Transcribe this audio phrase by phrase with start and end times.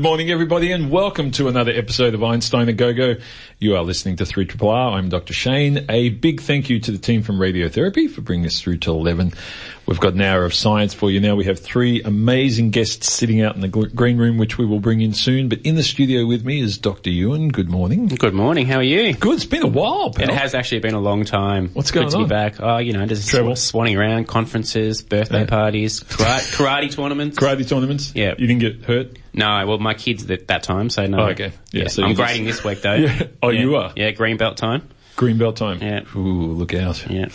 [0.00, 3.16] Good morning everybody and welcome to another episode of Einstein A Go-Go.
[3.58, 4.94] You are listening to 3RRR.
[4.94, 5.34] I'm Dr.
[5.34, 5.84] Shane.
[5.90, 9.34] A big thank you to the team from Radiotherapy for bringing us through till 11.
[9.84, 11.34] We've got an hour of science for you now.
[11.36, 15.02] We have three amazing guests sitting out in the green room, which we will bring
[15.02, 15.50] in soon.
[15.50, 17.10] But in the studio with me is Dr.
[17.10, 17.52] Euan.
[17.52, 18.06] Good morning.
[18.06, 18.64] Good morning.
[18.66, 19.12] How are you?
[19.12, 19.34] Good.
[19.34, 20.30] It's been a while, pal.
[20.30, 21.68] It has actually been a long time.
[21.74, 22.54] What's going Good to be back.
[22.58, 23.52] Oh, you know, just Travel.
[23.52, 25.44] swanning around, conferences, birthday Yeah.
[25.46, 27.38] parties, karate, karate tournaments.
[27.38, 28.12] Karate tournaments?
[28.14, 28.32] Yeah.
[28.38, 29.18] You didn't get hurt?
[29.32, 31.18] No, well, my kids at that time, so no.
[31.20, 31.52] Oh, okay.
[31.72, 32.94] Yeah, so I'm you just- grading this week though.
[33.00, 33.22] Yeah.
[33.42, 33.92] Oh, you are?
[33.96, 34.88] Yeah, green belt time.
[35.16, 35.82] Green belt time?
[35.82, 36.00] Yeah.
[36.16, 37.06] Ooh, look out.
[37.10, 37.26] Yeah.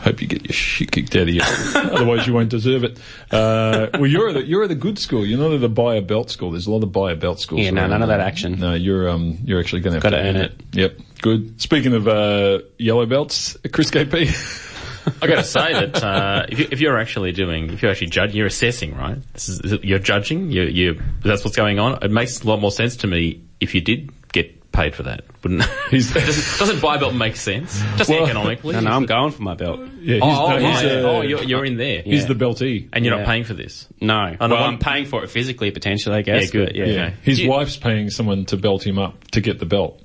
[0.00, 1.40] Hope you get your shit kicked out of you.
[1.74, 2.98] Otherwise you won't deserve it.
[3.32, 5.26] Uh, well, you're at the, you're at the good school.
[5.26, 6.52] You're not at the buy a belt school.
[6.52, 7.62] There's a lot of buy a belt schools.
[7.62, 8.60] Yeah, no, none of that action.
[8.60, 10.52] No, you're, um, you're actually going to have Gotta to earn it.
[10.72, 10.98] Yep.
[11.20, 11.60] Good.
[11.60, 14.64] Speaking of, uh, yellow belts, Chris KP.
[15.22, 18.08] I got to say that uh, if, you, if you're actually doing, if you're actually
[18.08, 19.18] judging, you're assessing, right?
[19.32, 20.50] This is, you're judging.
[20.50, 22.02] You, you, that's what's going on.
[22.02, 25.24] It makes a lot more sense to me if you did get paid for that,
[25.42, 25.70] wouldn't it?
[25.90, 27.80] Doesn't, doesn't buy belt make sense?
[27.96, 28.74] Just Well- economically.
[28.74, 29.80] No, no, I'm going for my belt.
[30.00, 30.88] yeah, he's, Oh, oh, no, he's, yeah.
[30.90, 32.28] uh, oh, you're, you're in there, he's Yeah.
[32.28, 32.88] the beltee.
[32.92, 33.20] and you're Yeah.
[33.22, 33.88] not paying for this.
[34.00, 34.30] No.
[34.32, 36.44] no, well, I'm paying for it physically, potentially, I guess.
[36.46, 36.66] Yeah, good.
[36.68, 36.84] but yeah.
[36.84, 37.10] Yeah.
[37.22, 40.04] His you- wife's paying someone to belt him up to get the belt.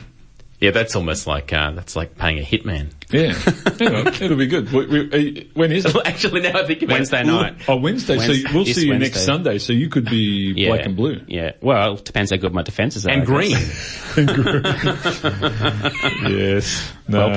[0.63, 2.93] Yeah, that's almost like uh, that's like paying a hitman.
[3.11, 3.33] Yeah.
[3.83, 4.71] Anyway, it'll be good.
[4.71, 5.93] We, we, uh, when is it?
[6.05, 7.55] actually, now I think about Wednesday it, night.
[7.67, 8.15] Oh, Wednesday.
[8.15, 9.57] Wednesday- so we'll this see you next Sunday.
[9.57, 10.69] So you could be Yeah.
[10.69, 11.19] black and blue.
[11.27, 11.51] Yeah.
[11.59, 13.09] Well, it depends how good my defenses are.
[13.11, 14.13] and I guess.
[14.15, 14.27] green.
[16.31, 16.93] Yes.
[17.09, 17.35] well No.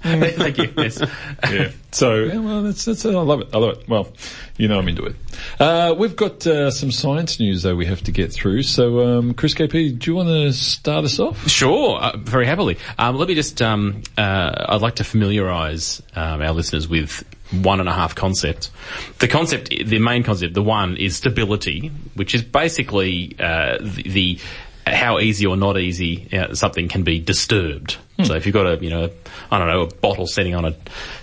[0.02, 0.72] Thank you.
[0.76, 1.02] Yes.
[1.50, 1.70] Yeah.
[1.90, 3.48] So, yeah, well, that's, that's, I love it.
[3.52, 3.88] I love it.
[3.88, 4.08] Well,
[4.56, 5.16] you know I'm into it.
[5.58, 8.62] Uh, we've got, uh, some science news though we have to get through.
[8.62, 11.48] So, um, Chris KP, do you want to start us off?
[11.48, 12.78] Sure, uh, very happily.
[12.98, 17.80] Um, let me just, um, uh, I'd like to familiarise um, our listeners with one
[17.80, 18.70] and a half concepts.
[19.18, 24.38] The concept, the main concept, the one is stability, which is basically uh, the, the
[24.86, 27.96] how easy or not easy uh, something can be disturbed.
[28.20, 28.26] Hmm.
[28.26, 29.10] So if you've got a, you know,
[29.50, 30.76] I don't know, a bottle sitting on a,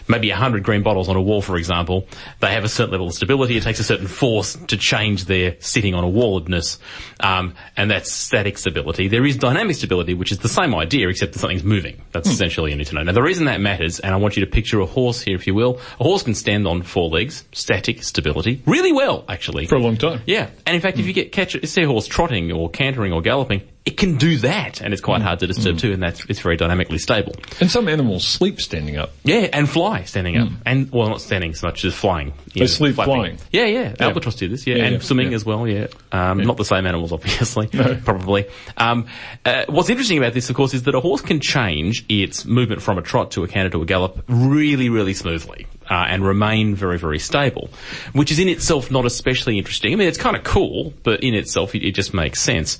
[0.07, 2.07] maybe a hundred green bottles on a wall, for example,
[2.39, 3.57] they have a certain level of stability.
[3.57, 6.79] It takes a certain force to change their sitting on a walledness,
[7.19, 9.07] um, and that's static stability.
[9.07, 12.01] There is dynamic stability, which is the same idea, except that something's moving.
[12.11, 12.33] That's hmm.
[12.33, 13.03] essentially you need to know.
[13.03, 15.47] Now the reason that matters, and I want you to picture a horse here, if
[15.47, 15.79] you will.
[15.99, 19.67] A horse can stand on four legs, static stability, really well, actually.
[19.67, 20.21] For a long time.
[20.25, 21.09] Yeah, and in fact, if hmm.
[21.09, 24.81] you get catch see a horse trotting or cantering or galloping, it can do that,
[24.81, 27.33] and it's quite hard to disturb too, and that's it's very dynamically stable.
[27.61, 29.11] And some animals sleep standing up.
[29.23, 32.33] Yeah, and fly standing up, and well, not standing so much as flying.
[32.53, 33.37] You They sleep flying.
[33.49, 34.67] Yeah, yeah, albatross do this.
[34.67, 35.35] Yeah, Yeah, and yeah, swimming yeah.
[35.37, 35.65] as well.
[35.65, 38.47] Yeah, um, not the same animals, obviously, probably.
[38.75, 39.07] Um,
[39.45, 42.81] uh, what's interesting about this, of course, is that a horse can change its movement
[42.81, 45.65] from a trot to a canter to a gallop really, really smoothly.
[45.89, 47.69] Uh, and remain very, very stable,
[48.11, 49.93] which is in itself not especially interesting.
[49.93, 52.77] I mean, it's kind of cool, but in itself, it, it just makes sense.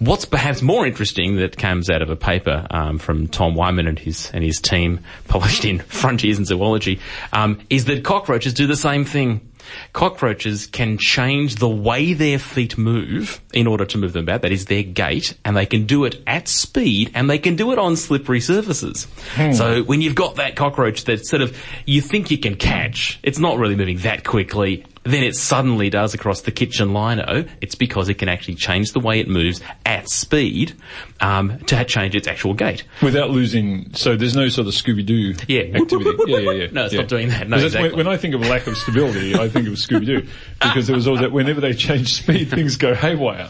[0.00, 3.98] What's perhaps more interesting that comes out of a paper um, from Tom Weihmann and
[3.98, 7.00] his and his team, published in Frontiers in Zoology,
[7.32, 9.47] um, is that cockroaches do the same thing.
[9.92, 14.42] Cockroaches can change the way their feet move in order to move them about.
[14.42, 17.72] That is their gait, and they can do it at speed, and they can do
[17.72, 19.06] it on slippery surfaces.
[19.34, 19.52] Hmm.
[19.52, 23.38] So when you've got that cockroach that sort of you think you can catch, it's
[23.38, 24.84] not really moving that quickly.
[25.04, 27.44] Then it suddenly does across the kitchen lino.
[27.60, 30.74] It's because it can actually change the way it moves at speed
[31.20, 32.84] um, to change its actual gait.
[33.02, 35.60] Without losing, so there's no sort of Scooby-Doo Yeah.
[35.80, 36.10] activity.
[36.26, 36.66] Yeah, yeah, yeah.
[36.72, 37.00] No, it's yeah.
[37.00, 37.48] not doing that.
[37.48, 37.90] No, exactly.
[37.90, 40.26] when, when I think of a lack of stability, I think of Scooby-Doo.
[40.60, 43.48] Because there was always that whenever they change speed, things go haywire.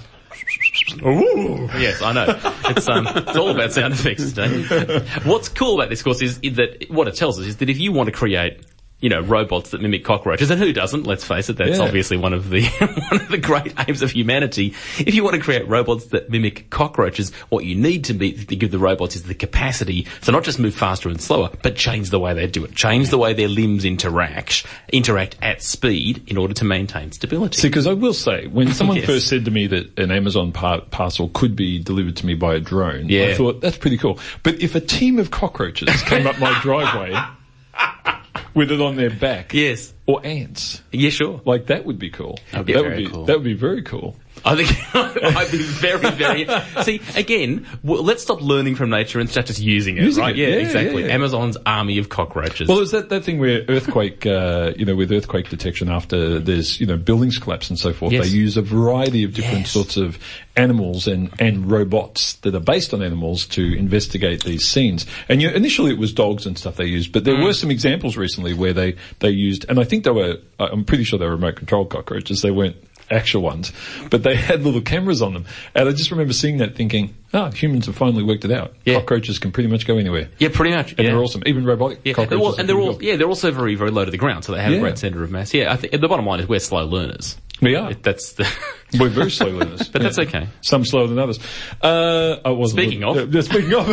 [1.02, 2.26] Yes, I know.
[2.70, 5.00] It's um, it's all about sound effects today.
[5.24, 7.92] What's cool about this course is that what it tells us is that if you
[7.92, 8.60] want to create
[9.00, 11.06] you know, robots that mimic cockroaches, and who doesn't?
[11.06, 11.84] Let's face it, that's Yeah.
[11.84, 12.64] obviously one of the
[13.10, 14.74] one of the great aims of humanity.
[14.98, 18.56] If you want to create robots that mimic cockroaches, what you need to, be, to
[18.56, 22.10] give the robots is the capacity to not just move faster and slower, but change
[22.10, 26.36] the way they do it, change the way their limbs interact, interact at speed in
[26.36, 27.56] order to maintain stability.
[27.60, 29.06] See, because I will say, when someone Yes.
[29.06, 32.56] first said to me that an Amazon par- parcel could be delivered to me by
[32.56, 34.18] a drone, I thought that's pretty cool.
[34.42, 37.14] But if a team of cockroaches came up my driveway
[38.54, 41.40] with it on their back, yes, or ants, yeah, sure.
[41.44, 42.38] like that would be cool.
[42.52, 43.24] That'd be that would be cool.
[43.26, 44.16] that would be very cool.
[44.44, 44.94] I think
[45.36, 46.48] I'd be very, very.
[46.84, 50.34] See, again, well, let's stop learning from nature and start just using it, Using right?
[50.34, 50.38] it.
[50.38, 51.02] Yeah, Yeah, exactly.
[51.02, 51.14] yeah, yeah.
[51.14, 52.68] Amazon's army of cockroaches.
[52.68, 56.80] Well, it's that, that thing where earthquake, uh, you know, with earthquake detection after there's,
[56.80, 58.24] you know, buildings collapse and so forth, Yes.
[58.26, 59.70] they use a variety of different Yes.
[59.70, 60.18] sorts of
[60.56, 65.06] animals and, and robots that are based on animals to investigate these scenes.
[65.28, 67.44] And you, initially it was dogs and stuff they used, but there Mm.
[67.44, 71.04] were some examples recently where they, they used, and I think they were, I'm pretty
[71.04, 72.76] sure they were remote controlled cockroaches, they weren't
[73.10, 73.72] actual ones,
[74.10, 75.44] but they had little cameras on them.
[75.74, 78.74] And I just remember seeing that thinking, oh, humans have finally worked it out.
[78.84, 78.94] Yeah.
[79.00, 80.28] Cockroaches can pretty much go anywhere.
[80.38, 80.90] yeah, pretty much.
[80.92, 81.06] And yeah.
[81.10, 81.42] they're awesome.
[81.46, 82.40] Even robotic Yeah, cockroaches.
[82.42, 84.52] well, are and they're all yeah, they're also very very low to the ground, so
[84.52, 84.78] they have Yeah.
[84.78, 85.52] a great centre of mass.
[85.54, 87.36] Yeah, I think the bottom line is we're slow learners.
[87.60, 87.92] We are.
[87.94, 88.48] That's the.
[88.98, 89.86] We're very slow learners.
[89.88, 90.48] But that's okay.
[90.62, 91.38] Some slower than others.
[91.82, 93.34] Uh, I wasn't Speaking of.
[93.34, 93.86] Yeah, speaking of.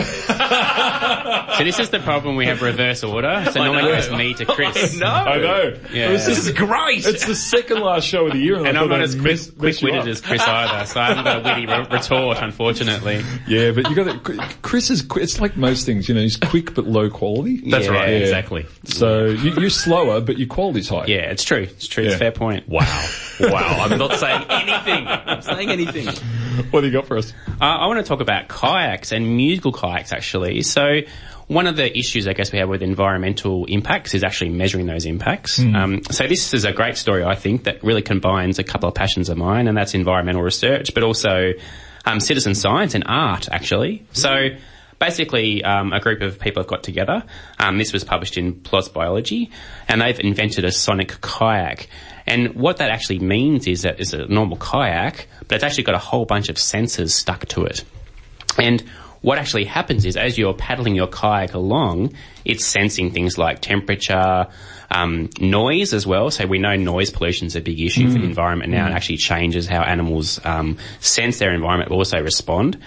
[1.57, 2.35] So this is the problem.
[2.35, 3.45] We have reverse order.
[3.56, 5.00] So normally it's me to Chris.
[5.00, 5.77] no, I know.
[5.94, 6.07] Yeah.
[6.09, 7.06] It This is great.
[7.06, 9.62] it's the second last show of the year and, And I'm not as mess- quick,
[9.62, 10.07] mess you quick-witted up.
[10.07, 13.21] as Chris either, so I haven't got a witty re- retort, unfortunately.
[13.47, 16.73] Yeah, but you got to, Chris is, it's like most things, you know, he's quick
[16.73, 17.69] but low quality.
[17.69, 18.09] That's Yeah, right.
[18.09, 18.17] Yeah.
[18.17, 18.65] Exactly.
[18.85, 21.06] So you, you're slower, but your quality's high.
[21.07, 21.63] Yeah, it's true.
[21.63, 22.03] It's true.
[22.06, 22.67] It's a fair point.
[22.67, 22.81] Wow.
[23.39, 23.54] Wow.
[23.63, 25.07] I'm not saying anything.
[25.07, 26.07] I'm saying anything.
[26.71, 27.33] What do you got for us?
[27.61, 30.61] Uh, I want to talk about kayaks and musical kayaks actually.
[30.61, 31.01] So
[31.47, 35.05] one of the issues I guess we have with environmental impacts is actually measuring those
[35.05, 35.59] impacts.
[35.59, 38.95] Um, so this is a great story I think that really combines a couple of
[38.95, 41.51] passions of mine and that's environmental research but also
[42.05, 44.05] um, citizen science and art actually.
[44.13, 44.49] So
[45.00, 47.24] basically um, a group of people have got together.
[47.59, 49.51] Um, this was published in PLOS Biology
[49.88, 51.88] and they've invented a sonic kayak.
[52.27, 55.95] And what that actually means is that it's a normal kayak, but it's actually got
[55.95, 57.83] a whole bunch of sensors stuck to it.
[58.57, 58.83] And
[59.21, 62.13] what actually happens is as you're paddling your kayak along,
[62.45, 64.48] it's sensing things like temperature,
[64.91, 66.30] um, noise as well.
[66.30, 68.88] So we know noise pollution is a big issue for the environment now.
[68.88, 72.77] It actually changes how animals um, sense their environment, but also respond.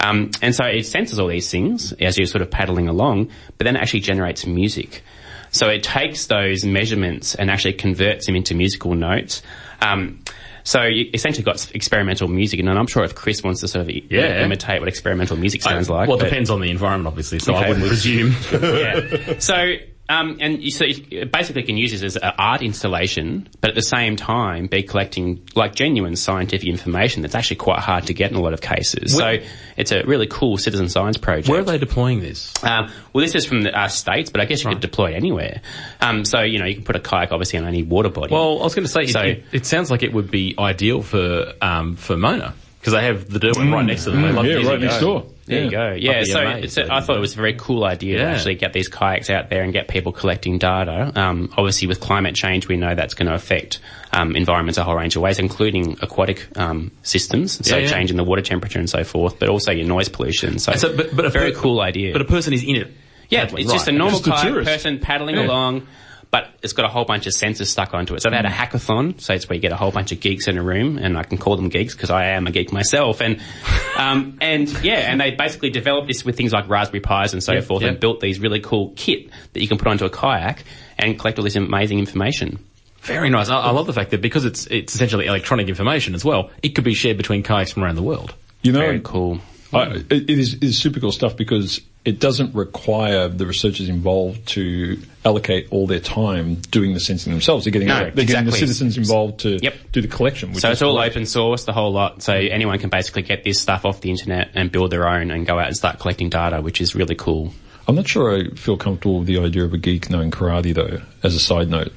[0.00, 3.64] Um, and so it senses all these things as you're sort of paddling along, but
[3.64, 5.02] then it actually generates music.
[5.50, 9.42] So it takes those measurements and actually converts them into musical notes.
[9.80, 10.20] Um,
[10.62, 13.94] so you essentially got experimental music, and I'm sure if Chris wants to sort of
[14.10, 14.44] Yeah.
[14.44, 16.08] imitate what experimental music sounds I- like.
[16.08, 17.38] Well, it depends on the environment, obviously.
[17.38, 18.34] So I wouldn't presume.
[18.52, 19.38] yeah.
[19.38, 19.76] So,
[20.08, 23.74] um, and you, so you basically can use this as an art installation, but at
[23.76, 28.30] the same time be collecting like genuine scientific information that's actually quite hard to get
[28.30, 29.14] in a lot of cases.
[29.14, 29.46] Where- so
[29.76, 31.48] it's a really cool citizen science project.
[31.48, 32.52] Where are they deploying this?
[32.64, 35.14] Um, well, this is from the uh, states, but I guess you could deploy it
[35.14, 35.60] anywhere.
[36.00, 38.32] Um, so you know you can put a kayak obviously on any water body.
[38.32, 40.54] Well, I was going to say, it- So- it, it sounds like it would be
[40.58, 42.54] ideal for um, for Mona
[42.88, 44.22] because they have the Derwent right next to them.
[44.22, 45.00] They love yeah, using right next it.
[45.00, 45.26] door.
[45.46, 45.94] There you go.
[45.98, 48.54] Yeah, so amazed it's if I thought it was a very cool idea to actually
[48.56, 51.10] get these kayaks out there and get people collecting data.
[51.16, 53.80] Um, obviously, with climate change, we know that's going to affect
[54.12, 57.88] um, environments a whole range of ways, including aquatic um, systems, so Yeah, yeah.
[57.90, 60.58] changing the water temperature and so forth, but also your noise pollution.
[60.58, 62.12] So, So, but, but a very per- cool idea.
[62.12, 62.92] But a person is in it.
[63.30, 64.68] yeah, paddling, it's just a normal Just kayak tourist.
[64.70, 65.46] person paddling Yeah.
[65.46, 65.86] along.
[66.30, 68.20] But it's got a whole bunch of sensors stuck onto it.
[68.20, 69.18] So they had a hackathon.
[69.18, 71.22] So it's where you get a whole bunch of geeks in a room, and I
[71.22, 73.22] can call them geeks because I am a geek myself.
[73.22, 73.40] And
[73.96, 77.54] um, and yeah, and they basically developed this with things like Raspberry Pis and so
[77.54, 77.88] Yeah, forth, yeah.
[77.88, 80.64] and built these really cool kit that you can put onto a kayak
[80.98, 82.58] and collect all this amazing information.
[83.02, 83.48] Very nice.
[83.48, 86.70] I, I love the fact that because it's it's essentially electronic information as well, it
[86.74, 88.34] could be shared between kayaks from around the world.
[88.62, 89.40] You know, Very cool.
[89.72, 93.88] I, it, it is it is super cool stuff because it doesn't require the researchers
[93.88, 97.64] involved to allocate all their time doing the sensing themselves.
[97.64, 99.74] They're getting No, they're getting the citizens involved to Yep.
[99.92, 100.52] do the collection.
[100.52, 101.10] Which So it's all great.
[101.10, 102.22] open source, the whole lot.
[102.22, 105.46] So anyone can basically get this stuff off the internet and build their own and
[105.46, 107.52] go out and start collecting data, which is really cool.
[107.86, 111.00] I'm not sure I feel comfortable with the idea of a geek knowing karate though.
[111.22, 111.92] As a side note,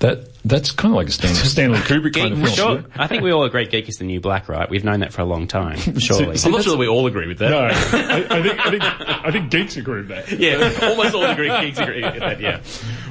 [0.00, 2.54] that that's kind of like a Stanley, Stanley Kubrick kind of film.
[2.54, 2.84] sure.
[2.94, 4.68] I think we all agree geek is the new black, right?
[4.70, 6.38] We've known that for a long time, surely.
[6.44, 7.50] I'm not sure that we all agree with that.
[7.50, 8.82] No, I, I think I think
[9.26, 10.30] I think geeks agree with that.
[10.40, 11.48] Yeah, almost all agree.
[11.48, 12.40] Geeks agree with that.
[12.40, 12.60] Yeah.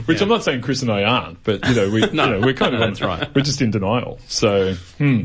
[0.06, 2.56] Which I'm not saying Chris and I aren't, but you know, we, you know, we're
[2.56, 3.30] kind of, no, that's right.
[3.36, 4.20] we're just in denial.
[4.28, 5.24] So, hmm.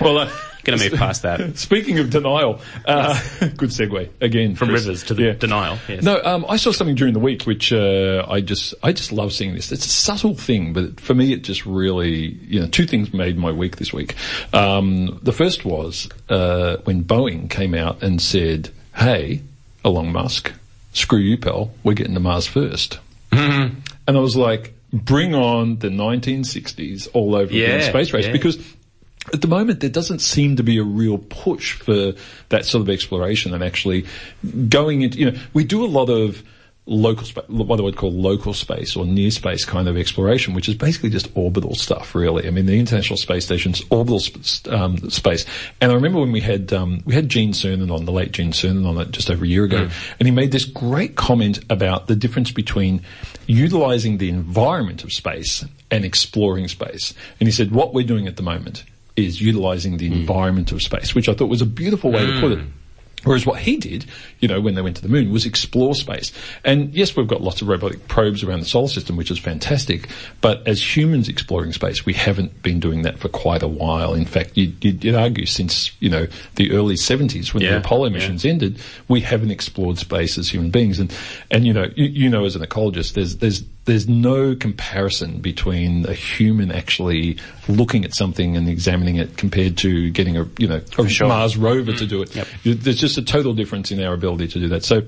[0.00, 0.30] Well, uh,
[0.64, 1.56] Gonna move past that.
[1.58, 3.18] speaking of denial, uh,
[3.56, 4.54] good segue again.
[4.56, 4.82] From Chris.
[4.84, 5.32] rivers to the Yeah.
[5.32, 5.78] denial.
[5.88, 6.02] Yes.
[6.02, 9.32] No, um, I saw something during the week which uh, I just I just love
[9.32, 9.72] seeing this.
[9.72, 13.36] It's a subtle thing, but for me, it just really you know two things made
[13.38, 14.14] my week this week.
[14.52, 19.42] Um, the first was uh, when Boeing came out and said, "Hey,
[19.84, 20.52] Elon Musk,
[20.92, 21.70] screw you, pal.
[21.82, 22.98] We're getting to Mars 1st
[23.32, 23.78] Mm-hmm.
[24.08, 28.32] and I was like, "Bring on the 1960s all over again space race," yeah.
[28.32, 28.58] because
[29.32, 32.14] at the moment, there doesn't seem to be a real push for
[32.48, 34.06] that sort of exploration and actually
[34.68, 36.42] going into, you know, we do a lot of
[36.86, 40.68] local space, what I would call local space or near space kind of exploration, which
[40.68, 42.46] is basically just orbital stuff, really.
[42.46, 45.44] I mean, the International Space Station's orbital sp- um, space.
[45.80, 48.52] And I remember when we had um, we had Gene Cernan on, the late Gene
[48.52, 50.14] Cernan on it just over a year ago, mm.
[50.18, 53.02] and he made this great comment about the difference between
[53.46, 57.14] utilizing the environment of space and exploring space.
[57.38, 58.84] And he said, what we're doing at the moment
[59.26, 60.14] is utilizing the mm.
[60.14, 62.34] environment of space, which I thought was a beautiful way mm.
[62.34, 62.58] to put it.
[62.58, 62.70] Mm.
[63.24, 64.06] Whereas what he did,
[64.38, 66.32] you know, when they went to the moon was explore space.
[66.64, 70.08] And yes, we've got lots of robotic probes around the solar system, which is fantastic.
[70.40, 74.14] But as humans exploring space, we haven't been doing that for quite a while.
[74.14, 78.10] In fact, you'd, you'd argue since, you know, the early 70s when yeah, the Apollo
[78.10, 78.52] missions yeah.
[78.52, 80.98] ended, we haven't explored space as human beings.
[80.98, 81.14] And,
[81.50, 86.06] and you know, you, you know, as an ecologist, there's, there's, there's no comparison between
[86.06, 90.82] a human actually looking at something and examining it compared to getting a, you know,
[90.98, 91.28] a sure.
[91.28, 91.98] Mars rover mm.
[91.98, 92.34] to do it.
[92.36, 92.48] Yep.
[92.64, 94.84] There's just a total difference in our ability to do that.
[94.84, 95.02] So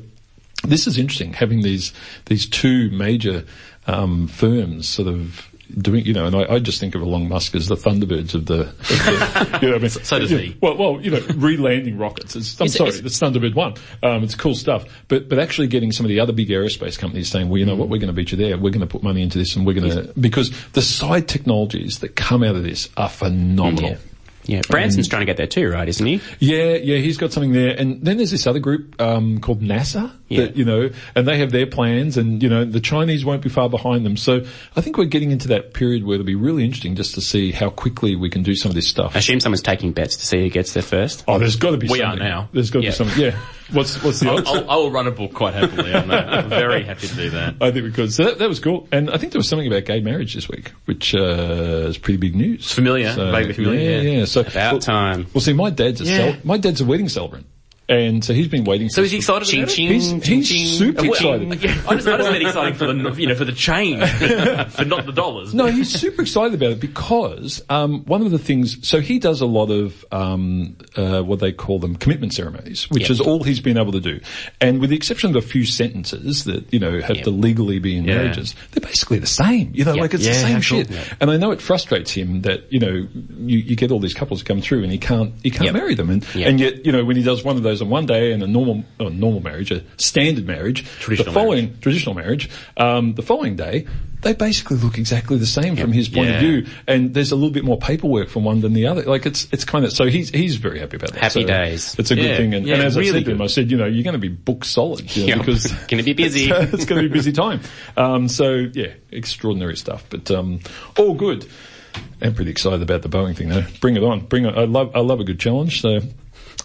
[0.64, 1.92] this is interesting, having these,
[2.26, 3.44] these two major,
[3.86, 5.48] um, firms sort of
[5.78, 8.46] doing, you know, and I, I, just think of Elon Musk as the Thunderbirds of
[8.46, 10.56] the, of the you know, I mean, so does he.
[10.60, 12.36] Well, well, you know, re-landing rockets.
[12.36, 13.74] It's, I'm is sorry, it, it's Thunderbird one.
[14.02, 17.28] Um, it's cool stuff, but but actually getting some of the other big aerospace companies
[17.28, 18.56] saying, well, you know what, we're going to beat you there.
[18.56, 22.00] We're going to put money into this, and we're going to because the side technologies
[22.00, 23.90] that come out of this are phenomenal.
[23.90, 23.98] Yeah.
[24.44, 25.88] Yeah, Branson's trying to get there too, right?
[25.88, 26.20] Isn't he?
[26.40, 27.76] Yeah, yeah, he's got something there.
[27.78, 30.46] And then there's this other group um, called NASA yeah.
[30.46, 33.48] that you know, and they have their plans, and you know, the Chinese won't be
[33.48, 34.16] far behind them.
[34.16, 34.44] So
[34.76, 37.52] I think we're getting into that period where it'll be really interesting just to see
[37.52, 39.14] how quickly we can do some of this stuff.
[39.14, 41.24] I assume someone's taking bets to see who gets there first.
[41.28, 41.88] Oh, there's got to be.
[41.88, 42.20] We something.
[42.20, 42.48] are now.
[42.52, 42.90] There's got to yeah.
[42.90, 43.22] be something.
[43.22, 43.38] Yeah.
[43.72, 44.48] What's what's the odds?
[44.48, 46.28] I'll, I will run a book quite happily on that.
[46.28, 47.54] I'm very happy to do that.
[47.60, 48.12] I think we could.
[48.12, 48.86] So that, that was cool.
[48.92, 52.18] And I think there was something about gay marriage this week, which uh, is pretty
[52.18, 52.70] big news.
[52.70, 53.80] Familiar, so, vaguely familiar.
[53.80, 54.18] Yeah, yeah.
[54.18, 54.24] yeah.
[54.26, 55.26] So about well, time.
[55.32, 56.16] Well, see, my dad's a yeah.
[56.16, 57.46] cel- my dad's a wedding celebrant.
[57.92, 58.88] And so he's been waiting.
[58.88, 59.88] So is he excited ching, about ching.
[59.88, 61.42] He's, ching, he's ching, super excited.
[61.62, 64.02] Yeah, I just, I just meant exciting for the, you know, for the change,
[64.72, 65.54] for not the dollars.
[65.54, 69.40] No, he's super excited about it because, um, one of the things, so he does
[69.42, 73.10] a lot of, um, uh, what they call them commitment ceremonies, which yep.
[73.10, 74.20] is all he's been able to do.
[74.60, 77.24] And with the exception of a few sentences that, you know, have yep.
[77.24, 78.16] to legally be in yeah.
[78.16, 80.00] marriages, they're basically the same, you know, yep.
[80.00, 80.90] like it's yeah, the same shit.
[81.20, 83.06] And I know it frustrates him that, you know,
[83.40, 86.08] you, you get all these couples come through and he can't, he can't marry them.
[86.08, 88.42] And, and yet, you know, when he does one of those on one day and
[88.42, 91.80] a normal, uh, normal marriage, a standard marriage, traditional the following, marriage.
[91.80, 93.86] traditional marriage, um, the following day,
[94.22, 95.78] they basically look exactly the same yep.
[95.78, 96.34] from his point yeah.
[96.34, 96.66] of view.
[96.86, 99.02] And there's a little bit more paperwork from one than the other.
[99.02, 101.20] Like it's, it's kind of, so he's, he's very happy about that.
[101.20, 101.96] Happy so days.
[101.98, 102.22] It's a yeah.
[102.22, 102.54] good thing.
[102.54, 103.30] And, yeah, and as really I said good.
[103.30, 105.64] to him, I said, you know, you're going to be book solid you know, because
[105.64, 106.50] it's going to be busy.
[106.50, 107.60] it's, it's going to be a busy time.
[107.96, 110.60] Um, so yeah, extraordinary stuff, but, um,
[110.96, 111.46] all good.
[112.22, 113.64] I'm pretty excited about the Boeing thing though.
[113.80, 114.20] Bring it on.
[114.20, 114.56] Bring it.
[114.56, 115.82] I love, I love a good challenge.
[115.82, 115.98] So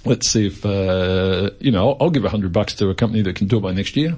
[0.07, 3.21] let's see if, uh, you know, I'll, I'll give a hundred bucks to a company
[3.23, 4.17] that can do it by next year.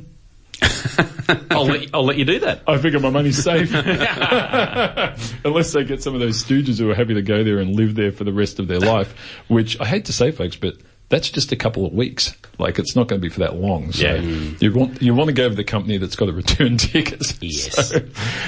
[1.51, 2.61] I'll, let, I'll let you do that.
[2.67, 3.73] I figure my money's safe.
[5.45, 7.95] Unless they get some of those stooges who are happy to go there and live
[7.95, 9.13] there for the rest of their life,
[9.47, 10.75] which I hate to say folks, but
[11.09, 12.35] that's just a couple of weeks.
[12.57, 13.91] Like it's not going to be for that long.
[13.91, 14.53] So yeah.
[14.59, 17.21] you want you want to go with the company that's got a return ticket.
[17.41, 17.89] Yes.
[17.89, 17.99] So,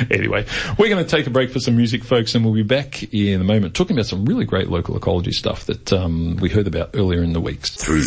[0.10, 0.46] anyway,
[0.78, 3.42] we're going to take a break for some music, folks, and we'll be back in
[3.42, 6.92] a moment talking about some really great local ecology stuff that um, we heard about
[6.94, 7.76] earlier in the weeks.
[7.76, 8.02] Three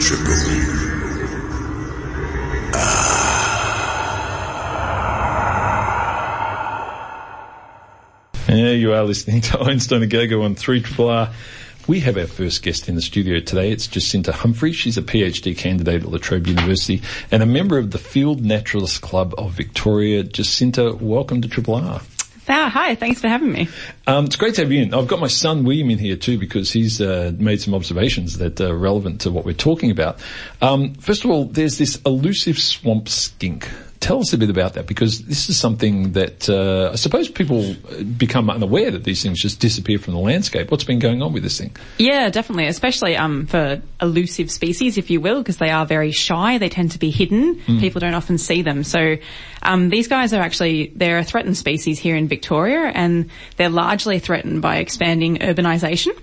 [0.00, 0.92] triple.
[8.48, 11.30] Yeah, you are listening to Einstein a Go-Go on 3 R.
[11.88, 13.72] We have our first guest in the studio today.
[13.72, 14.70] It's Jacinta Humphrey.
[14.72, 19.00] She's a PhD candidate at La Trobe University and a member of the Field Naturalist
[19.00, 20.22] Club of Victoria.
[20.22, 22.00] Jacinta, welcome to Triple R.
[22.48, 23.68] Ah, hi, thanks for having me.
[24.06, 24.94] Um, it's great to have you in.
[24.94, 28.60] I've got my son William in here too because he's uh, made some observations that
[28.60, 30.20] are relevant to what we're talking about.
[30.60, 33.68] Um, first of all, there's this elusive swamp skink
[34.02, 37.74] tell us a bit about that because this is something that uh, I suppose people
[38.18, 40.70] become unaware that these things just disappear from the landscape.
[40.70, 41.74] What's been going on with this thing?
[41.98, 46.58] Yeah, definitely, especially um, for elusive species, if you will, because they are very shy.
[46.58, 47.60] They tend to be hidden.
[47.60, 47.80] Mm.
[47.80, 48.82] People don't often see them.
[48.82, 49.16] So
[49.62, 54.18] um, these guys are actually they're a threatened species here in Victoria, and they're largely
[54.18, 56.18] threatened by expanding urbanisation.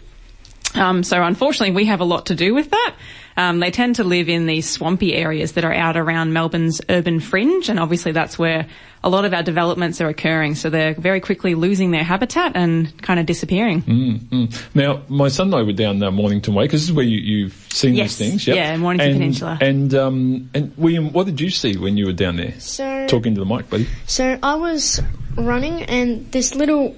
[0.75, 2.95] Um, so unfortunately, we have a lot to do with that.
[3.37, 7.21] Um, they tend to live in these swampy areas that are out around Melbourne's urban
[7.21, 8.67] fringe, and obviously that's where
[9.01, 10.55] a lot of our developments are occurring.
[10.55, 13.81] So they're very quickly losing their habitat and kind of disappearing.
[13.83, 17.05] Mm, Now, my son and I were down uh, Mornington Way because this is where
[17.05, 18.17] you, have seen yes.
[18.17, 18.47] these things.
[18.47, 18.55] Yep.
[18.57, 19.57] Yeah, Mornington and, Peninsula.
[19.61, 22.59] And um, and William, what did you see when you were down there?
[22.59, 23.87] So talking to the mic, buddy.
[24.05, 25.01] So I was
[25.37, 26.93] running, and this little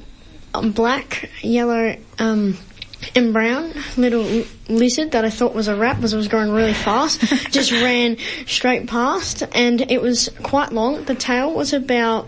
[0.55, 2.57] um, black, yellow um,
[3.15, 6.74] and brown little lizard that I thought was a rat because it was going really
[6.74, 7.22] fast.
[7.51, 11.05] just ran straight past, and it was quite long.
[11.05, 12.27] The tail was about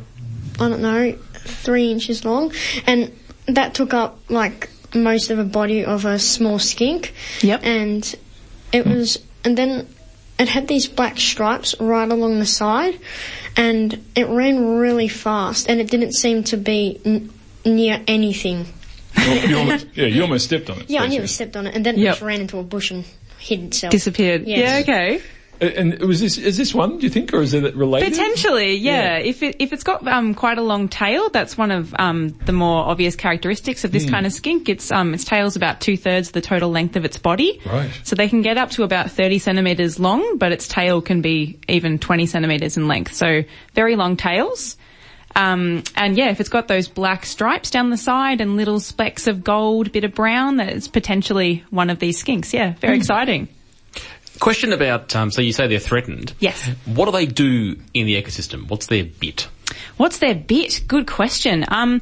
[0.59, 2.53] I don't know three inches long,
[2.85, 3.11] and
[3.47, 7.13] that took up like most of a body of a small skink.
[7.41, 7.61] Yep.
[7.63, 8.15] And
[8.71, 9.87] it was, and then
[10.39, 12.99] it had these black stripes right along the side,
[13.55, 17.31] and it ran really fast, and it didn't seem to be n-
[17.65, 18.65] near anything.
[19.25, 20.89] You- you almost- yeah, you almost stepped on it.
[20.89, 23.05] Yeah, I nearly stepped on it, and then it just ran into a bush and
[23.39, 23.91] hid itself.
[23.91, 24.43] Disappeared.
[24.47, 24.85] Yes.
[24.87, 25.21] Yeah, okay.
[25.61, 26.97] And was this is this one?
[26.97, 28.11] Do you think, or is it related?
[28.11, 29.19] Potentially, yeah.
[29.19, 29.23] Yeah.
[29.23, 32.51] If it if it's got um, quite a long tail, that's one of um, the
[32.51, 34.67] more obvious characteristics of this kind of skink.
[34.67, 37.61] Its um, its tail's about two thirds the total length of its body.
[37.65, 37.89] Right.
[38.03, 41.59] So they can get up to about thirty centimeters long, but its tail can be
[41.69, 43.13] even twenty centimeters in length.
[43.13, 44.75] So very long tails.
[45.35, 49.27] Um, and yeah, if it's got those black stripes down the side and little specks
[49.27, 52.53] of gold, bit of brown, that's potentially one of these skinks.
[52.53, 53.47] Yeah, very exciting.
[54.39, 56.33] Question about, um, so you say they're threatened.
[56.39, 56.67] Yes.
[56.85, 58.67] What do they do in the ecosystem?
[58.67, 59.47] What's their bit?
[59.97, 60.81] What's their bit?
[60.87, 61.65] Good question.
[61.67, 62.01] Um,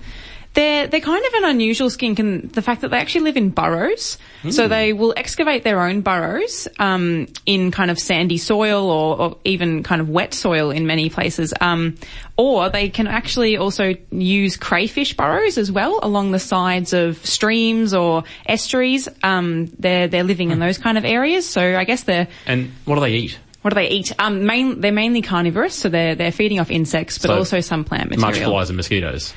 [0.54, 3.50] they're they're kind of an unusual skink in the fact that they actually live in
[3.50, 4.18] burrows.
[4.50, 9.38] So they will excavate their own burrows um, in kind of sandy soil or, or
[9.46, 11.54] even kind of wet soil in many places.
[11.62, 11.96] Um,
[12.38, 17.94] or they can actually also use crayfish burrows as well along the sides of streams
[17.94, 19.08] or estuaries.
[19.24, 21.48] Um, they're they're living in those kind of areas.
[21.48, 23.40] So I guess they're And what do they eat?
[23.62, 24.12] what do they eat?
[24.18, 27.84] Um, main, they're mainly carnivorous, so they're they're feeding off insects, but So also some
[27.84, 28.32] plant material.
[28.32, 29.34] Much flies and mosquitoes.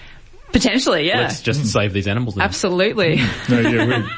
[0.52, 1.20] Potentially, yeah.
[1.22, 2.44] Let's just save these animals then.
[2.44, 3.16] Absolutely.
[3.48, 4.08] No, yeah, we-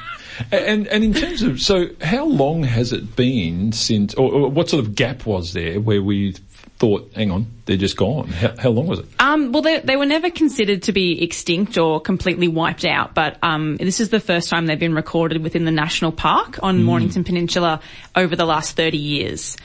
[0.52, 4.68] and and in terms of so, how long has it been since, or, or what
[4.68, 6.34] sort of gap was there where we
[6.78, 8.28] thought, hang on, they're just gone?
[8.28, 9.06] How, how long was it?
[9.18, 13.38] Um, well, they, they were never considered to be extinct or completely wiped out, but
[13.42, 17.24] um, this is the first time they've been recorded within the national park on Mornington
[17.24, 17.80] Peninsula
[18.14, 19.56] over the last 30 years.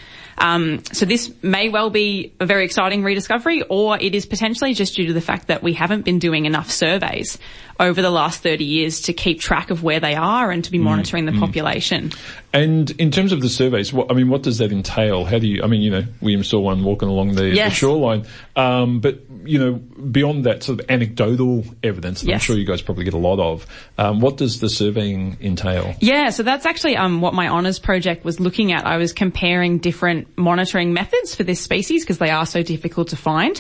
[0.42, 4.96] Um, so this may well be a very exciting rediscovery, or it is potentially just
[4.96, 7.38] due to the fact that we haven't been doing enough surveys
[7.82, 10.78] over the last 30 years to keep track of where they are and to be
[10.78, 12.12] monitoring the population.
[12.54, 15.26] And in terms of the surveys, what, I mean, what does that entail?
[15.26, 15.64] How do you?
[15.64, 17.74] I mean, you know, William saw one walking along the, the Yes.
[17.74, 22.66] shoreline, um, but you know, beyond that sort of anecdotal evidence that I'm sure you
[22.66, 23.66] guys probably get a lot of,
[23.98, 25.96] um, what does the surveying entail?
[26.00, 28.86] Yeah, so that's actually um, what my honours project was looking at.
[28.86, 33.16] I was comparing different monitoring methods for this species because they are so difficult to
[33.16, 33.60] find.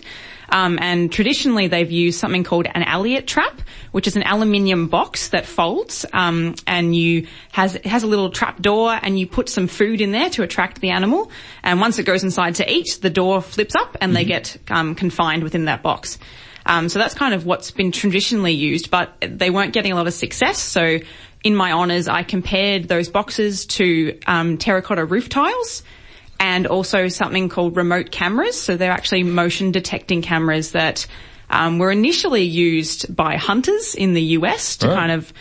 [0.51, 3.61] Um, and traditionally they've used something called an Elliott trap,
[3.91, 8.29] which is an aluminium box that folds, um, and you has it has a little
[8.29, 11.31] trap door, and you put some food in there to attract the animal.
[11.63, 14.95] And once it goes inside to eat, the door flips up, and they get um,
[14.95, 16.19] confined within that box.
[16.65, 20.07] Um, so that's kind of what's been traditionally used, but they weren't getting a lot
[20.07, 20.59] of success.
[20.59, 20.99] So
[21.43, 25.81] in my honours, I compared those boxes to um, terracotta roof tiles
[26.41, 28.59] and also something called remote cameras.
[28.59, 31.05] So they're actually motion detecting cameras that
[31.51, 34.95] um, were initially used by hunters in the US to Right.
[34.95, 35.31] kind of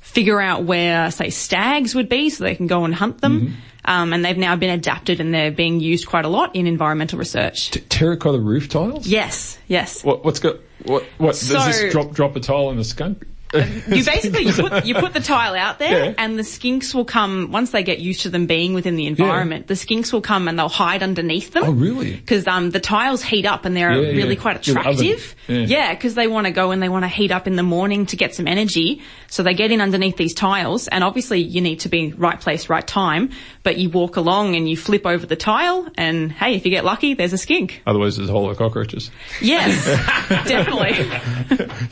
[0.00, 3.56] figure out where, say, stags would be so they can go and hunt them.
[3.84, 7.18] Um, and they've now been adapted and they're being used quite a lot in environmental
[7.18, 7.70] research.
[7.72, 9.06] T- terracotta roof tiles?
[9.06, 10.02] Yes, yes.
[10.02, 13.26] What, what's got, what, what, does this drop, drop a tile in the skunk?
[13.56, 16.14] You basically you put you put the tile out there, Yeah.
[16.18, 19.66] and the skinks will come once they get used to them being within the environment.
[19.66, 21.64] The skinks will come and they'll hide underneath them.
[21.64, 22.14] Oh, really?
[22.16, 24.40] Because um, the tiles heat up and they're Yeah, really yeah.
[24.40, 25.34] quite attractive.
[25.48, 25.58] Yeah.
[25.66, 28.06] Yeah, because they want to go and they want to heat up in the morning
[28.06, 29.02] to get some energy.
[29.28, 32.68] So they get in underneath these tiles, and obviously you need to be right place,
[32.68, 33.30] right time.
[33.62, 36.84] But you walk along and you flip over the tile, and hey, if you get
[36.84, 37.82] lucky, there's a skink.
[37.86, 39.10] Otherwise there's a whole lot of cockroaches.
[39.40, 39.84] Yes,
[40.46, 41.06] definitely,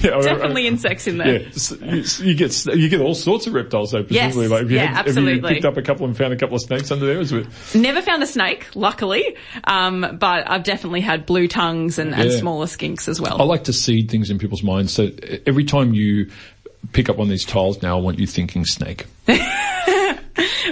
[0.00, 1.50] Yeah, I- definitely insects in there.
[1.54, 4.02] Yeah, you, you get you get all sorts of reptiles though.
[4.04, 6.32] Presumably, Yes, like if you, yeah, had, if you picked up a couple and found
[6.32, 7.46] a couple of snakes under there, was it?
[7.74, 12.66] Never found a snake, luckily, um, but I've definitely had blue tongues and, and smaller
[12.66, 13.40] skinks as well.
[13.40, 14.92] I like to seed things in people's minds.
[14.92, 15.10] So
[15.46, 16.30] every time you
[16.92, 19.06] pick up one of these tiles now, I want you thinking snake.
[19.28, 19.36] you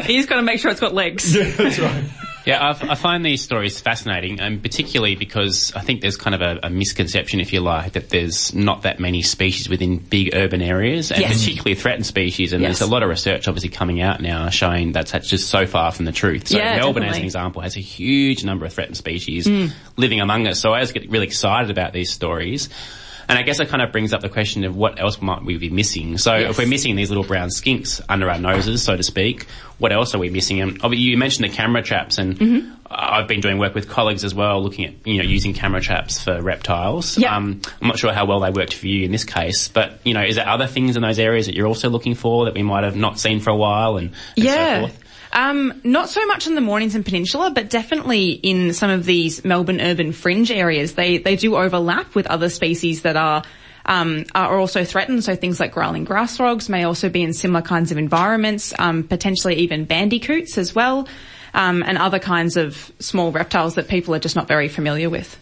[0.06, 1.34] just got to make sure it's got legs.
[1.42, 2.04] Yeah, That's right.
[2.44, 6.40] Yeah, I, I find these stories fascinating, and particularly because I think there's kind of
[6.42, 10.60] a, a misconception, if you like, that there's not that many species within big urban
[10.62, 11.38] areas, and Yes.
[11.40, 12.52] particularly threatened species.
[12.52, 12.78] And Yes.
[12.78, 15.92] there's a lot of research obviously coming out now showing that's, that's just so far
[15.92, 16.48] from the truth.
[16.48, 19.72] So Yeah, Melbourne, as an example, has a huge number of threatened species Mm.
[19.96, 20.58] living among us.
[20.60, 22.68] So I always get really excited about these stories.
[23.32, 25.56] And I guess it kind of brings up the question of what else might we
[25.56, 26.18] be missing.
[26.18, 26.50] So Yes.
[26.50, 29.46] if we're missing these little brown skinks under our noses, so to speak,
[29.78, 30.60] what else are we missing?
[30.60, 32.72] And you mentioned the camera traps, and Mm-hmm.
[32.94, 36.22] I've been doing work with colleagues as well, looking at you know using camera traps
[36.22, 37.16] for reptiles.
[37.16, 37.34] Yeah.
[37.34, 40.12] Um, I'm not sure how well they worked for you in this case, but you
[40.12, 42.62] know, is there other things in those areas that you're also looking for that we
[42.62, 44.80] might have not seen for a while, and, and so Yeah.
[44.80, 44.98] forth?
[45.32, 49.80] Um, not so much in the Mornington Peninsula, but definitely in some of these Melbourne
[49.80, 50.94] urban fringe areas.
[50.94, 53.42] They they do overlap with other species that are
[53.86, 55.24] um, are also threatened.
[55.24, 58.74] So things like growling grass frogs may also be in similar kinds of environments.
[58.78, 61.08] Um, potentially even bandicoots as well.
[61.54, 65.38] Um, and other kinds of small reptiles that people are just not very familiar with.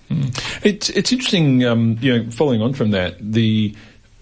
[0.64, 3.76] It's it's interesting, um, you know, following on from that, the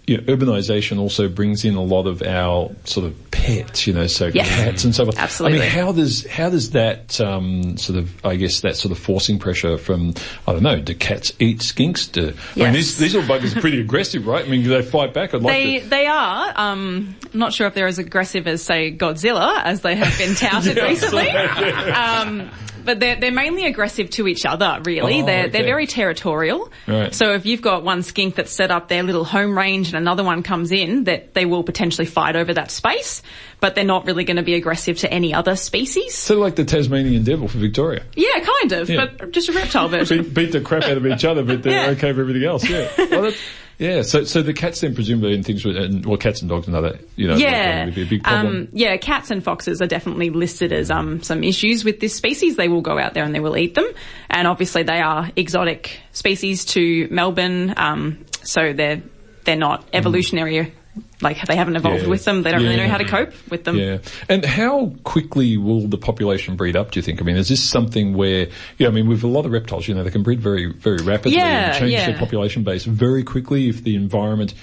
[0.09, 4.07] you know, urbanisation also brings in a lot of our sort of pets, you know,
[4.07, 4.47] so Yes.
[4.49, 5.17] cats and so forth.
[5.19, 5.59] Absolutely.
[5.59, 8.97] I mean, how does how does that um, sort of, I guess, that sort of
[8.97, 10.13] forcing pressure from,
[10.47, 12.11] I don't know, do cats eat skinks?
[12.11, 14.43] Do, I mean, these these little buggers are pretty aggressive, right?
[14.45, 15.33] I mean, do they fight back?
[15.33, 15.89] I'd like They to.
[15.89, 16.53] they are.
[16.55, 20.35] Um, I'm not sure if they're as aggressive as say Godzilla, as they have been
[20.35, 21.29] touted Yeah, recently.
[21.29, 21.91] absolutely.
[21.91, 22.49] Um,
[22.89, 24.79] but they're they're mainly aggressive to each other.
[24.83, 25.49] Really, Oh, they're okay.
[25.51, 26.71] they're very territorial.
[26.87, 27.13] Right.
[27.13, 30.23] So if you've got one skink that's set up their little home range and another
[30.23, 33.21] one comes in, that they will potentially fight over that space.
[33.59, 36.15] But they're not really going to be aggressive to any other species.
[36.15, 38.03] Sort of like the Tasmanian devil for Victoria.
[38.15, 39.05] Yeah, kind of, Yeah.
[39.19, 40.23] but just a reptile version.
[40.23, 41.89] Beat, beat the crap out of each other, but they're Yeah.
[41.91, 42.67] okay for everything else.
[42.67, 42.87] Yeah.
[43.11, 43.31] Well,
[43.79, 44.03] yeah.
[44.03, 46.99] So, so the cats then presumably and things, and well, cats and dogs and other,
[47.15, 47.85] you know, Yeah.
[47.85, 48.55] would be a big problem.
[48.55, 52.55] Um, yeah, cats and foxes are definitely listed as um, some issues with this species.
[52.57, 53.87] They will go out there and they will eat them.
[54.29, 59.01] And obviously they are exotic species to Melbourne, um, so they're,
[59.45, 60.73] they're not evolutionary,
[61.21, 62.03] like they haven't evolved.
[62.03, 62.09] Yeah.
[62.09, 62.43] with them.
[62.43, 63.77] They don't really know how to cope with them.
[63.77, 63.99] Yeah.
[64.27, 67.21] And how quickly will the population breed up, do you think?
[67.21, 69.95] I mean, is this something where, yeah, I mean, with a lot of reptiles, you
[69.95, 72.09] know, they can breed very, very rapidly Yeah, and change yeah.
[72.09, 74.53] their population base very quickly if the environment,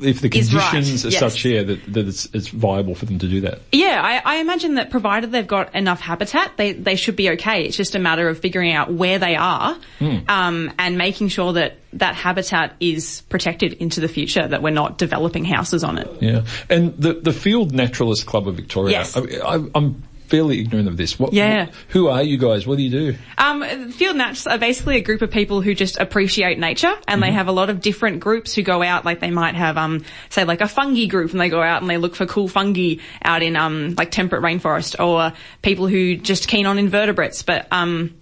[0.00, 1.20] if the Is right, conditions are yes.
[1.20, 3.60] such, yeah, that, that it's, it's viable for them to do that.
[3.72, 7.64] Yeah, I, I imagine that provided they've got enough habitat, they, they should be okay.
[7.64, 10.16] It's just a matter of figuring out where they are, Hmm.
[10.28, 14.98] um, and making sure that that habitat is protected into the future, that we're not
[14.98, 16.08] developing houses on it.
[16.20, 16.44] Yeah.
[16.68, 19.16] And the, the Field Naturalist Club of Victoria, Yes.
[19.16, 21.18] I, I, I'm fairly ignorant of this.
[21.18, 21.66] What, Yeah.
[21.66, 22.66] what- who are you guys?
[22.66, 23.14] What do you do?
[23.38, 27.32] Um, field nats are basically a group of people who just appreciate nature, and they
[27.32, 29.04] have a lot of different groups who go out.
[29.04, 31.90] Like they might have, um, say, like a fungi group, and they go out and
[31.90, 36.48] they look for cool fungi out in um, like temperate rainforest, or people who just
[36.48, 37.42] keen on invertebrates.
[37.42, 38.14] But um,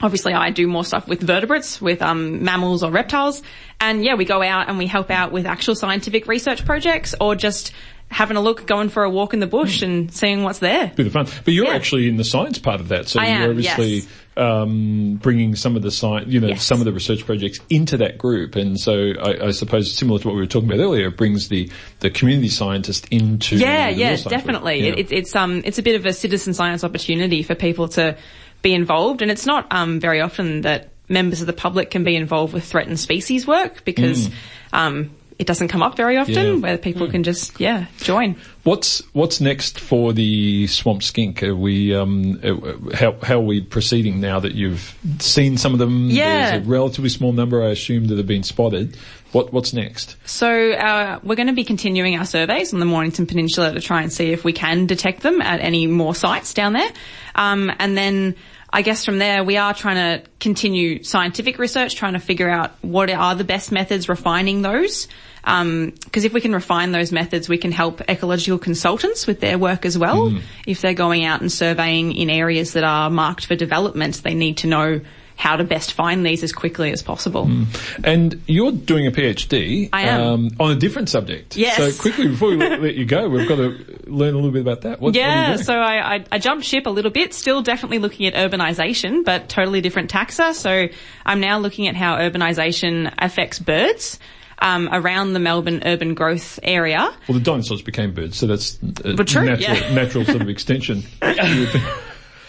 [0.00, 3.42] obviously, I do more stuff with vertebrates, with um, mammals or reptiles,
[3.80, 7.34] and yeah, we go out and we help out with actual scientific research projects, or
[7.34, 7.72] just
[8.12, 10.92] having a look, going for a walk in the bush, and seeing what's there.
[10.94, 11.26] Bit of fun.
[11.44, 11.74] But you're Yeah.
[11.74, 14.06] actually in the science part of that, so I you're am, obviously yes.
[14.36, 16.64] um, bringing some of the science, you know, Yes.
[16.64, 20.28] some of the research projects into that group, and so I, I suppose similar to
[20.28, 21.70] what we were talking about earlier, it brings the
[22.00, 24.30] the community scientist into Yeah, the yeah, real science work.
[24.40, 24.80] definitely.
[24.84, 24.92] Yeah.
[24.92, 28.16] It, it's it's um it's a bit of a citizen science opportunity for people to
[28.62, 32.14] be involved, and it's not um very often that members of the public can be
[32.16, 34.30] involved with threatened species work because
[34.72, 35.10] um
[35.42, 36.34] it doesn't come up very often.
[36.34, 36.54] Yeah.
[36.54, 38.36] where people can just yeah join.
[38.62, 41.42] What's what's next for the swamp skink?
[41.42, 45.80] Are we um, uh, how how are we proceeding now that you've seen some of
[45.80, 46.08] them?
[46.10, 46.52] Yeah.
[46.52, 48.96] There's a relatively small number, I assume, that have been spotted.
[49.32, 50.16] What what's next?
[50.24, 54.02] So uh, we're going to be continuing our surveys on the Mornington Peninsula to try
[54.02, 56.90] and see if we can detect them at any more sites down there.
[57.34, 58.36] Um, and then
[58.72, 62.70] I guess from there we are trying to continue scientific research, trying to figure out
[62.80, 65.08] what are the best methods, refining those.
[65.44, 69.58] Um, because if we can refine those methods, we can help ecological consultants with their
[69.58, 70.30] work as well.
[70.30, 70.42] Mm.
[70.66, 74.58] If they're going out and surveying in areas that are marked for development, they need
[74.58, 75.00] to know
[75.34, 77.46] how to best find these as quickly as possible.
[77.46, 77.66] Mm.
[78.04, 80.20] And you're doing a PhD I am.
[80.20, 81.56] Um, on a different subject.
[81.56, 81.76] Yes.
[81.76, 83.70] So quickly before we let you go, we've got to
[84.06, 85.00] learn a little bit about that.
[85.00, 85.64] What, what Yeah, doing?
[85.64, 89.48] so I, I, I jumped ship a little bit, still definitely looking at urbanisation, but
[89.48, 90.54] totally different taxa.
[90.54, 90.88] So
[91.26, 94.20] I'm now looking at how urbanisation affects birds.
[94.64, 97.12] Um, around the Melbourne urban growth area.
[97.26, 99.92] well, the dinosaurs became birds, so that's a But true, natural, yeah.
[99.92, 101.02] natural sort of extension.
[101.20, 101.84] You would think.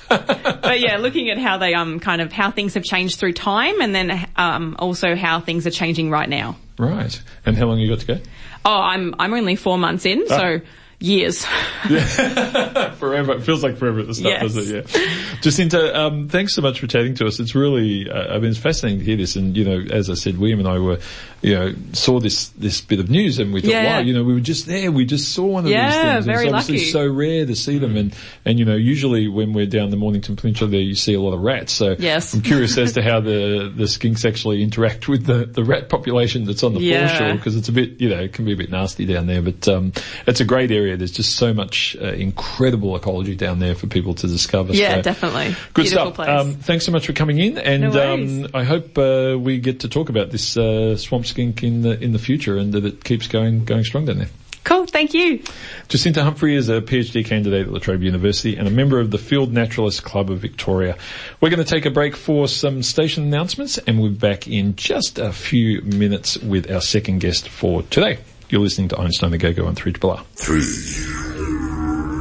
[0.10, 3.82] But yeah, looking at how they, um, kind of how things have changed through time
[3.82, 6.56] and then, um, also how things are changing right now.
[6.78, 7.20] right.
[7.48, 8.20] And how long you got to go?
[8.64, 10.62] Oh, I'm, I'm only four months in, so
[11.04, 11.46] years.
[11.90, 12.92] yeah.
[12.96, 13.34] forever.
[13.34, 14.54] It feels like forever at the start, Yes.
[14.54, 14.96] doesn't it?
[14.96, 15.38] Yeah.
[15.42, 17.40] Jacinta, um, thanks so much for chatting to us.
[17.40, 19.36] It's really, uh, I mean, it's fascinating to hear this.
[19.36, 21.00] And, you know, as I said, William and I were,
[21.42, 23.98] you know, saw this, this bit of news and we thought, Yeah.
[23.98, 24.92] wow, you know, we were just there.
[24.92, 26.26] We just saw one of Yeah, these things.
[26.26, 26.92] very it's obviously lucky.
[26.92, 27.98] so rare to see them.
[27.98, 31.20] And, and, you know, usually when we're down the Mornington Peninsula there, you see a
[31.22, 31.74] lot of rats.
[31.74, 32.34] So Yes.
[32.34, 36.46] I'm curious as to how the, the skinks actually interact with the, the rat population
[36.46, 37.08] that's on the Yeah.
[37.10, 39.42] foreshore because it's a bit, you know, it can be a bit nasty down there,
[39.42, 39.92] but um,
[40.26, 40.93] it's a great area.
[40.96, 44.74] There's just so much uh, incredible ecology down there for people to discover.
[44.74, 45.56] Yeah, So, definitely.
[45.74, 46.16] Good Beautiful stuff.
[46.16, 46.30] place.
[46.30, 49.82] Um, thanks so much for coming in, and No um, I hope uh, we get
[49.82, 53.04] to talk about this uh, swamp skink in the in the future, and that it
[53.04, 54.30] keeps going going strong down there.
[54.64, 54.86] cool.
[54.86, 55.42] Thank you.
[55.90, 59.18] Jacinta Humphrey is a PhD candidate at La Trobe University and a member of the
[59.18, 60.98] Field Naturalist Club of Victoria.
[61.42, 64.76] We're going to take a break for some station announcements and we'll be back in
[64.78, 68.20] just a few minutes with our second guest for today.
[68.54, 70.24] You're listening to Einstein the Go-Go on 3 R.
[70.36, 70.62] Three.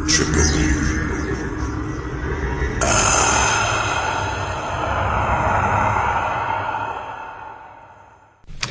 [0.09, 1.03] Triple.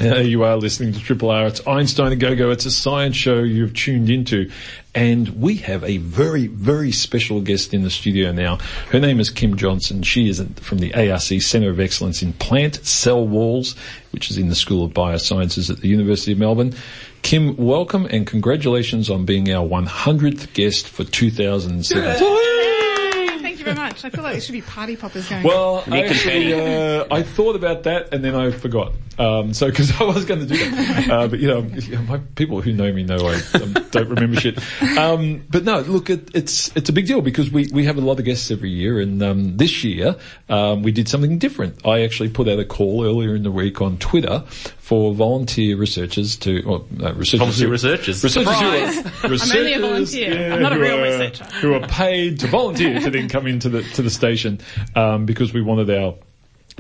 [0.02, 1.46] Uh, you are listening to Triple R.
[1.46, 2.50] It's Einstein a Go-Go.
[2.50, 4.50] It's a science show you've tuned into.
[4.96, 8.58] And we have a very, very special guest in the studio now.
[8.90, 10.02] Her name is Kim Johnson.
[10.02, 13.76] She is from the ARC Centre of Excellence in Plant Cell Walls,
[14.10, 16.74] which is in the School of Biosciences at the University of Melbourne.
[17.22, 23.42] Kim, welcome and congratulations on being our 100th guest for 2017.
[23.42, 24.04] Thank you very much.
[24.04, 25.44] I feel like there should be party poppers going.
[25.44, 28.94] Well, I, actually, uh, I thought about that and then I forgot.
[29.20, 31.62] Um, so, because I was going to do that, uh, but you know,
[32.08, 34.58] my people who know me know I um, don't remember shit.
[34.98, 38.02] Um, but no, look, it, it's it's a big deal because we we have a
[38.02, 40.16] lot of guests every year, and um, this year
[40.50, 41.86] um, we did something different.
[41.86, 44.44] I actually put out a call earlier in the week on Twitter
[44.92, 48.22] for volunteer researchers to, or uh, researchers, Volunteer who- researchers.
[48.22, 48.98] researchers who Surprise.
[49.24, 50.34] are, I'm only a volunteer.
[50.50, 51.46] yeah, I'm not a real are- researcher.
[51.62, 54.60] Who are paid to volunteer to then come into the to the station
[54.94, 56.16] um, because we wanted our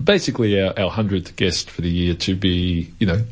[0.03, 3.23] basically our, our hundredth guest for the year to be you know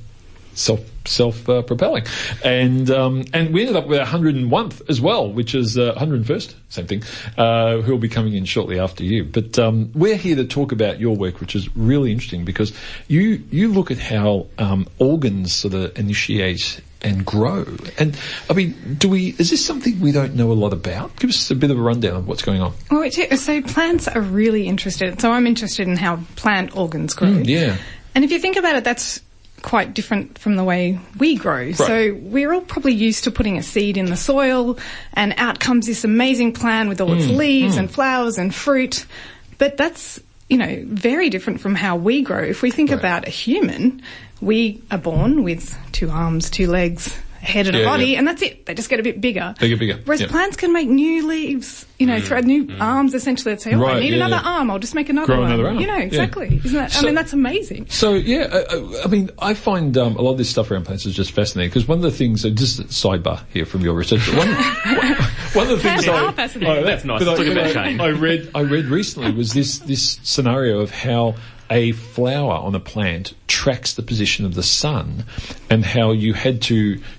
[0.60, 2.06] self self uh, propelling,
[2.43, 5.78] and um, and we ended up with our hundred and one as well, which is
[5.78, 7.04] uh, hundred and first, same thing,
[7.38, 9.24] uh, who will be coming in shortly after you.
[9.24, 12.74] But um, we're here to talk about your work, which is really interesting because
[13.08, 17.65] you you look at how um, organs sort of initiate and grow.
[17.98, 18.17] And
[18.50, 19.30] I mean, do we?
[19.38, 21.15] Is this something we don't know a lot about?
[21.17, 22.74] Give us a bit of a rundown of what's going on.
[22.91, 25.22] Well, so plants are really interested.
[25.22, 27.30] So I'm interested in how plant organs grow.
[27.30, 27.78] Mm, yeah.
[28.15, 29.22] And if you think about it, that's
[29.62, 31.72] quite different from the way we grow.
[31.74, 34.78] So we're all probably used to putting a seed in the soil
[35.13, 39.06] and out comes this amazing plant with all its Mm, leaves and flowers and fruit.
[39.58, 40.19] But that's,
[40.50, 42.41] you know, very different from how we grow.
[42.43, 43.00] If we think Right.
[43.00, 44.02] about a human,
[44.41, 48.19] we are born with two arms, two legs, head and Yeah, a body, yeah.
[48.19, 48.65] and that's it.
[48.65, 49.54] They just get a bit bigger.
[49.60, 50.30] They get bigger, Whereas yep.
[50.30, 53.54] plants can make new leaves, you know, throw new arms essentially.
[53.54, 53.82] They'd say, oh, Mm.
[53.82, 54.52] Right, I need yeah, another yeah.
[54.58, 54.71] arm.
[54.71, 55.47] I'll just make another Grow one.
[55.52, 56.04] another arm, You know, yeah.
[56.04, 56.60] exactly.
[56.63, 57.88] Isn't that, So- I mean, that's amazing.
[57.89, 60.86] So yeah, uh, uh, I mean, I find um, a lot of this stuff around
[60.86, 63.82] plants is just fascinating because one of the things, uh, just a sidebar here from
[63.82, 64.47] your research, one,
[65.54, 66.84] one of the things Plants I, are fascinating.
[66.86, 67.23] That's nice.
[67.23, 70.91] but I- about but I- I read, I read recently was this this scenario of
[70.91, 71.36] how
[71.70, 75.26] a flower on a plant tracks the position of the sun,
[75.70, 76.76] and how you had to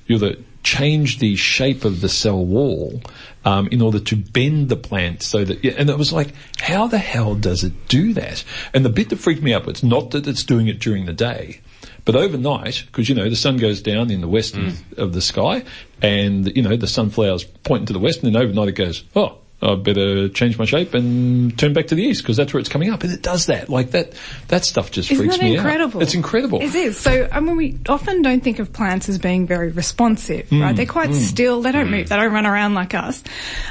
[0.07, 3.01] you either change the shape of the cell wall
[3.45, 6.99] um, in order to bend the plant so that, and it was like, how the
[6.99, 8.45] hell does it do that?
[8.75, 11.13] And the bit that freaked me out was not that it's doing it during the
[11.15, 11.61] day,
[12.05, 15.23] but overnight, because you know the sun goes down in the west of, of the
[15.23, 15.65] sky,
[16.03, 19.39] and you know the sunflowers pointing to the west, and then overnight it goes, oh,
[19.63, 22.69] I better change my shape and turn back to the east because that's where it's
[22.69, 23.69] coming up, and it does that.
[23.69, 24.15] Like that,
[24.49, 25.99] that stuff just Isn't freaks me incredible?
[25.99, 26.03] out.
[26.03, 26.63] It's incredible.
[26.63, 26.97] It is.
[26.99, 30.75] So, I mean, we often don't think of plants as being very responsive, Mm, right?
[30.77, 31.61] They're quite still.
[31.63, 32.09] They don't move.
[32.09, 33.23] They don't run around like us.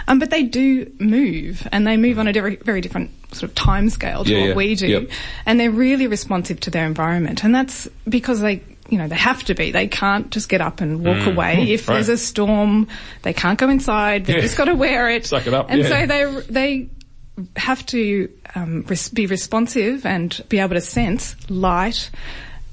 [0.08, 3.56] Um, but they do move and they move on a very, very different sort of
[3.56, 4.56] time scale to Yeah, what yeah.
[4.56, 4.88] we do.
[4.88, 5.10] Yep.
[5.45, 7.43] And they're really responsive to their environment.
[7.43, 9.71] And that's because they, you know, they have to be.
[9.71, 11.71] They can't just get up and walk away.
[11.71, 11.88] If Mm.
[11.89, 11.93] right.
[11.95, 12.88] there's a storm,
[13.21, 14.25] they can't go inside.
[14.25, 14.41] They've Yeah.
[14.41, 15.25] just got to wear it.
[15.25, 15.88] Suck it up, And yeah.
[15.89, 16.89] so they, they
[17.56, 22.10] have to um, res- be responsive and be able to sense light,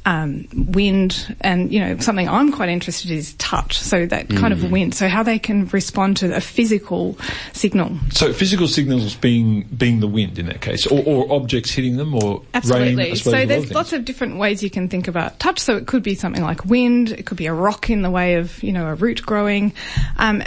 [0.06, 3.76] um, wind, and you know something I'm quite interested in is touch.
[3.78, 4.64] So that kind Mm.
[4.64, 4.94] of wind.
[4.94, 7.18] So how they can respond to a physical
[7.52, 7.98] signal.
[8.10, 12.14] So physical signals being being the wind in that case, or, or objects hitting them,
[12.14, 12.94] or Absolutely.
[12.94, 13.16] rain.
[13.16, 15.58] So there's lots of different ways you can think about touch.
[15.58, 17.10] So it could be something like wind.
[17.10, 19.72] It could be a rock in the way of you know a root growing,
[20.18, 20.42] um,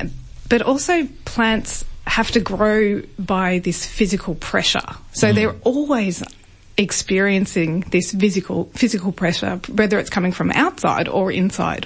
[0.48, 4.80] but also plants have to grow by this physical pressure.
[5.12, 5.36] So Mm.
[5.36, 6.24] they're always
[6.80, 11.86] experiencing this physical physical pressure, whether it's coming from outside or inside.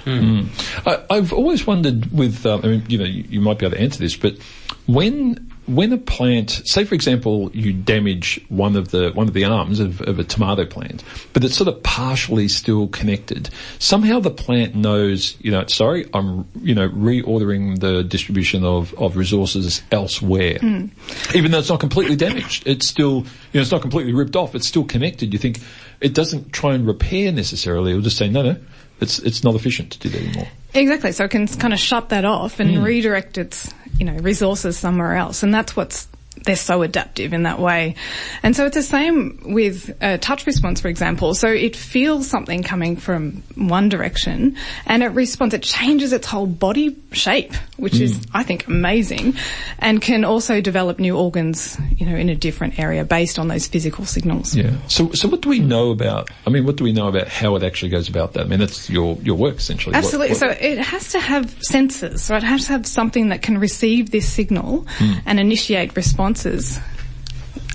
[0.86, 3.76] I, I've always wondered with, um, I mean, you know, you, you might be able
[3.76, 4.38] to answer this, but
[4.86, 9.44] when when a plant, say for example, you damage one of the one of the
[9.44, 13.48] arms of, of a tomato plant, but it's sort of partially still connected.
[13.78, 19.16] Somehow the plant knows, you know, sorry, I'm, you know, reordering the distribution of, of
[19.16, 20.86] resources elsewhere, hmm.
[21.34, 22.66] even though it's not completely damaged.
[22.66, 24.54] It's still, you know, it's not completely ripped off.
[24.54, 25.32] It's still connected.
[25.32, 25.60] You think
[26.00, 27.92] it doesn't try and repair necessarily.
[27.92, 28.56] It'll just say, no, no,
[29.00, 30.48] it's it's not efficient to do that anymore.
[30.74, 31.12] Exactly.
[31.12, 32.82] So it can kind of shut that off and hmm.
[32.82, 35.42] redirect its, you know, resources somewhere else.
[35.42, 36.08] And that's what's,
[36.44, 37.94] they're so adaptive in that way.
[38.42, 41.34] And so it's the same with a touch response, for example.
[41.34, 46.46] So it feels something coming from one direction and it responds, it changes its whole
[46.46, 48.30] body shape, which is, mm.
[48.34, 49.34] I think, amazing
[49.78, 53.66] and can also develop new organs, you know, in a different area based on those
[53.66, 54.54] physical signals.
[54.54, 54.76] Yeah.
[54.88, 56.30] So, so what do we know about?
[56.46, 58.44] I mean, what do we know about how it actually goes about that?
[58.44, 59.94] I mean, that's your your work essentially.
[59.94, 60.30] Absolutely.
[60.30, 62.20] what- so it has to have sensors.
[62.20, 65.12] So it has to have something that can receive this signal hmm.
[65.26, 65.94] and initiate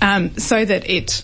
[0.02, 1.22] um, so that it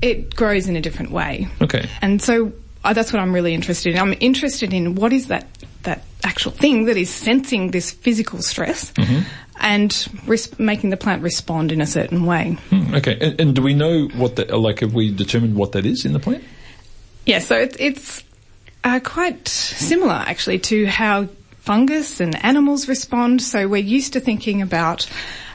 [0.00, 1.48] it grows in a different way.
[1.60, 1.88] okay.
[2.00, 2.52] And so
[2.84, 3.98] uh, that's what I'm really interested in.
[4.00, 5.46] I'm interested in what is that
[5.82, 8.92] that actual thing that is sensing this physical stress
[9.60, 12.56] and res- making the plant respond in a certain way.
[12.70, 13.16] Hmm, Okay.
[13.20, 14.50] And, and do we know what that?
[14.56, 16.44] Like, have we determined what that is in the plant?
[17.26, 18.24] Yeah, so it's, it's
[18.84, 21.28] uh, quite similar actually to how
[21.60, 23.42] fungus and animals respond.
[23.42, 25.08] So we're used to thinking about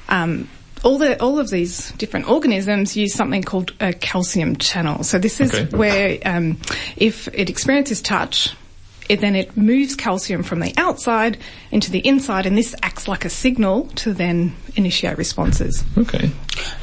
[0.10, 0.50] um,
[0.84, 5.04] all the all of these different organisms use something called a calcium channel.
[5.04, 5.76] So this is Okay.
[5.76, 6.58] where um,
[6.98, 8.56] if it experiences touch.
[9.10, 11.38] It, then it moves calcium from the outside
[11.72, 15.84] into the inside, and this acts like a signal to then initiate responses.
[15.98, 16.32] Okay.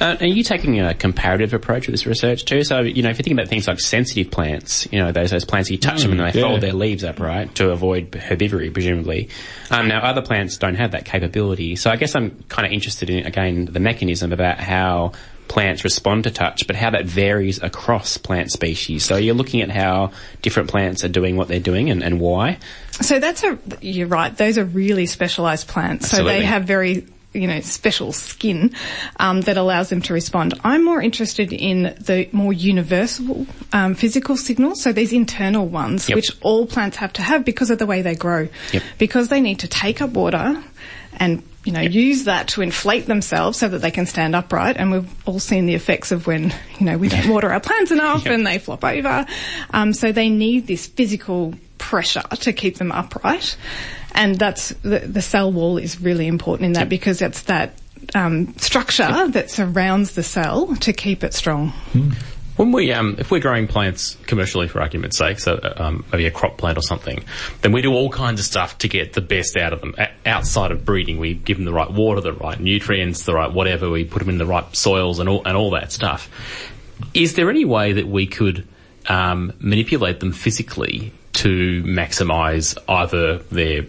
[0.01, 2.63] Uh, are you taking a comparative approach with this research too?
[2.63, 5.45] So, you know, if you think about things like sensitive plants, you know, those, those
[5.45, 6.47] plants, you touch them and they yeah.
[6.47, 9.29] fold their leaves up, right, to avoid herbivory, presumably.
[9.71, 11.77] Um, now, other plants don't have that capability.
[11.77, 15.13] So I guess I'm kind of interested in, again, the mechanism about how
[15.51, 19.05] plants respond to touch, but how that varies across plant species.
[19.05, 22.59] So you're looking at how different plants are doing what they're doing and, and why.
[22.93, 26.09] So that's a, you're right, those are really specialised plants.
[26.09, 28.75] So they have very, you know, special skin
[29.19, 30.55] um, that allows them to respond.
[30.63, 36.17] I'm more interested in the more universal um, physical signals, so these internal ones, Yep.
[36.17, 38.49] which all plants have to have because of the way they grow.
[38.73, 38.83] Yep.
[38.99, 40.63] Because they need to take up water
[41.19, 44.77] and you know, use that to inflate themselves so that they can stand upright.
[44.77, 47.93] And we've all seen the effects of when, you know, we don't water our plants
[47.93, 49.25] enough and they flop over.
[49.71, 53.57] Um, so they need this physical pressure to keep them upright.
[54.17, 57.79] And that's, the, the cell wall is really important in that because it's that
[58.17, 61.73] um, structure that surrounds the cell to keep it strong.
[62.61, 66.31] When we, um, if we're growing plants commercially for argument's sake, so um, maybe a
[66.31, 67.25] crop plant or something,
[67.63, 69.95] then we do all kinds of stuff to get the best out of them.
[69.97, 73.51] A- outside of breeding, we give them the right water, the right nutrients, the right
[73.51, 73.89] whatever.
[73.89, 76.29] We put them in the right soils and all and all that stuff.
[77.15, 78.69] Is there any way that we could
[79.09, 83.87] um, manipulate them physically to maximise either their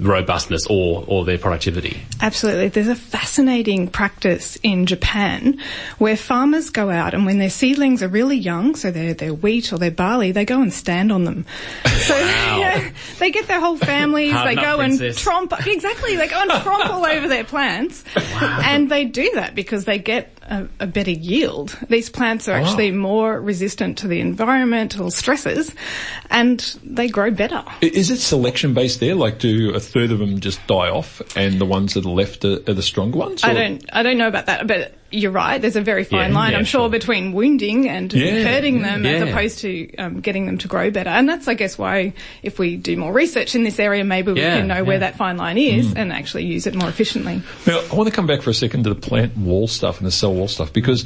[0.00, 2.00] robustness or or their productivity?
[2.20, 2.68] Absolutely.
[2.68, 5.60] There's a fascinating practice in Japan
[5.98, 9.72] where farmers go out and when their seedlings are really young, so they're, they're wheat
[9.72, 11.46] or they're barley, they go and stand on them.
[12.00, 16.50] So yeah, they get their whole families, they go and tromp, exactly, they go and
[16.50, 18.02] tromp all over their plants.
[18.16, 21.78] And they do that because they get a, a better yield.
[21.88, 22.62] These plants are ah.
[22.62, 25.74] actually more resistant to the environmental stresses
[26.28, 27.64] and they grow better.
[27.80, 29.14] Is it selection based there?
[29.14, 32.44] Like, do a third of them just die off, and the ones that are left
[32.44, 33.44] are, are the stronger ones?
[33.44, 35.60] I don't, I don't know about that, but you're right.
[35.60, 36.88] There's a very fine Yeah, line, yeah, I'm sure, sure.
[36.88, 40.90] between wounding and Yeah, hurting yeah, them as opposed to um, getting them to grow
[40.90, 41.10] better.
[41.10, 44.40] And that's, I guess, why if we do more research in this area, maybe we
[44.40, 44.80] can know yeah.
[44.82, 47.42] where that fine line is and actually use it more efficiently.
[47.66, 50.06] Now, I want to come back for a second to the plant wall stuff and
[50.06, 51.04] the cell wall stuff because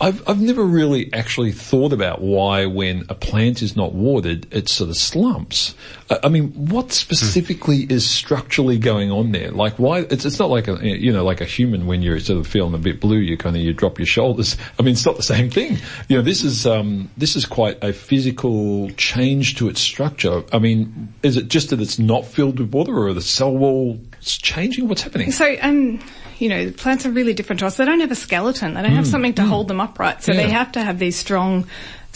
[0.00, 4.68] I've, I've never really actually thought about why when a plant is not watered, it
[4.68, 5.74] sort of slumps.
[6.10, 9.50] I, I mean, what specifically is structurally going on there?
[9.50, 12.38] Like why, it's, it's not like a, you know, like a human when you're sort
[12.38, 14.56] of feeling a bit blue, you kind of, you drop your shoulders.
[14.78, 15.78] I mean, it's not the same thing.
[16.08, 20.42] You know, this is, um, this is quite a physical change to its structure.
[20.52, 23.98] I mean, is it just that it's not filled with water or the cell wall
[24.20, 24.88] is changing?
[24.88, 25.30] What's happening?
[25.32, 26.00] So, um,
[26.38, 27.76] you know, plants are really different to us.
[27.76, 28.74] They don't have a skeleton.
[28.74, 30.22] They don't have something to hold them upright.
[30.22, 30.50] So they Hmm.
[30.50, 31.66] Have to have these strong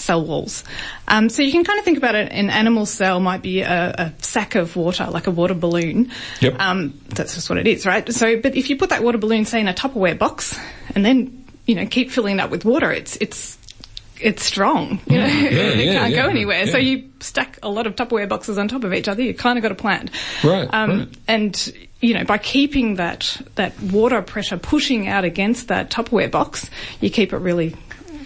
[0.01, 0.65] cell walls.
[1.07, 3.95] Um, so you can kind of think about it, an animal cell might be a,
[3.97, 6.11] a sack of water, like a water balloon.
[6.41, 6.57] Yep.
[6.59, 8.11] Um, that's just what it is, right?
[8.13, 10.59] So, but if you put that water balloon, say, in a Tupperware box,
[10.95, 13.59] and then, you know, keep filling it up with water, it's, it's
[14.23, 15.01] it's strong.
[15.07, 15.53] You know, it
[15.87, 16.67] yeah, can't yeah, go anywhere.
[16.67, 19.23] So you stack a lot of Tupperware boxes on top of each other.
[19.23, 20.11] You kind of got a plant.
[20.45, 21.09] Right, Um, right.
[21.27, 26.71] And you know, by keeping that that water pressure pushing out against that Tupperware box,
[27.01, 27.77] you keep it really,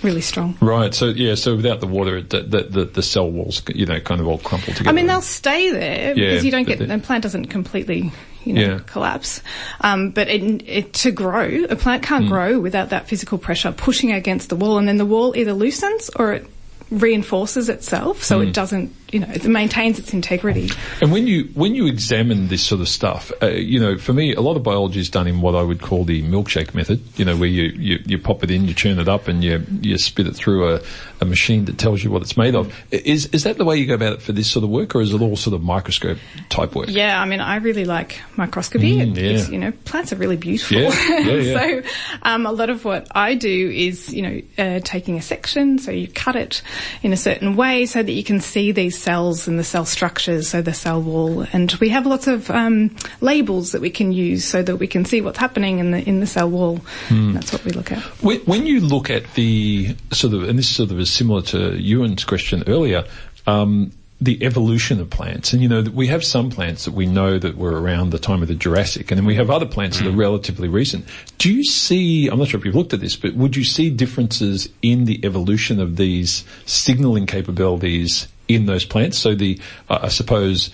[0.05, 0.57] really strong.
[0.61, 0.95] Right.
[0.95, 1.35] So yeah.
[1.35, 4.39] So without the water, the the, the, the cell walls, you know, kind of all
[4.39, 4.91] crumple together.
[4.91, 8.13] I mean, they'll stay there Yeah, because you don't get the- plant doesn't completely,
[8.45, 8.79] you know, Yeah.
[8.87, 9.43] collapse.
[9.81, 14.13] Um, but it, it, to grow, a plant can't grow without that physical pressure pushing
[14.13, 16.47] against the wall, and then the wall either loosens or it
[16.91, 18.49] reinforces itself, so Hmm.
[18.49, 20.71] it doesn't, you know, it maintains its integrity.
[21.01, 24.35] And when you when you examine this sort of stuff, uh, you know, for me,
[24.35, 27.01] a lot of biology is done in what I would call the milkshake method.
[27.17, 29.65] You know, where you, you, you pop it in, you churn it up, and you
[29.81, 30.81] you spit it through a,
[31.21, 32.75] a machine that tells you what it's made of.
[32.91, 35.01] Is is that the way you go about it for this sort of work, or
[35.01, 36.89] is it all sort of microscope type work?
[36.89, 38.99] Yeah, I mean, I really like microscopy.
[38.99, 39.23] Mm, yeah.
[39.23, 40.77] it's, you know, plants are really beautiful.
[40.77, 41.61] Yeah, yeah, yeah.
[41.61, 41.89] so,
[42.23, 45.91] um, a lot of what I do is, you know, uh, taking a section, so
[45.91, 46.63] you cut it
[47.03, 50.49] in a certain way so that you can see these cells and the cell structures,
[50.49, 51.47] so the cell wall.
[51.53, 55.05] And we have lots of um, labels that we can use so that we can
[55.05, 56.77] see what's happening in the in the cell wall.
[57.09, 57.33] Hmm.
[57.33, 57.99] That's what we look at.
[58.23, 61.59] When, when you look at the sort of, and this sort of is similar to
[61.73, 63.05] Euan's question earlier,
[63.47, 67.39] um, the evolution of plants, and you know, we have some plants that we know
[67.39, 70.07] that were around the time of the Jurassic, and then we have other plants that
[70.07, 71.05] are relatively recent.
[71.37, 72.29] Do you see?
[72.29, 75.21] I'm not sure if you've looked at this, but would you see differences in the
[75.25, 79.19] evolution of these signaling capabilities in those plants?
[79.19, 80.71] So the, uh, I suppose,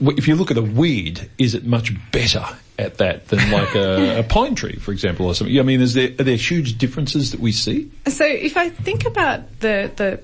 [0.00, 2.46] if you look at a weed, is it much better
[2.78, 5.58] at that than like a, a pine tree, for example, or something?
[5.58, 7.90] I mean, is there are there huge differences that we see?
[8.06, 10.20] So if I think about the the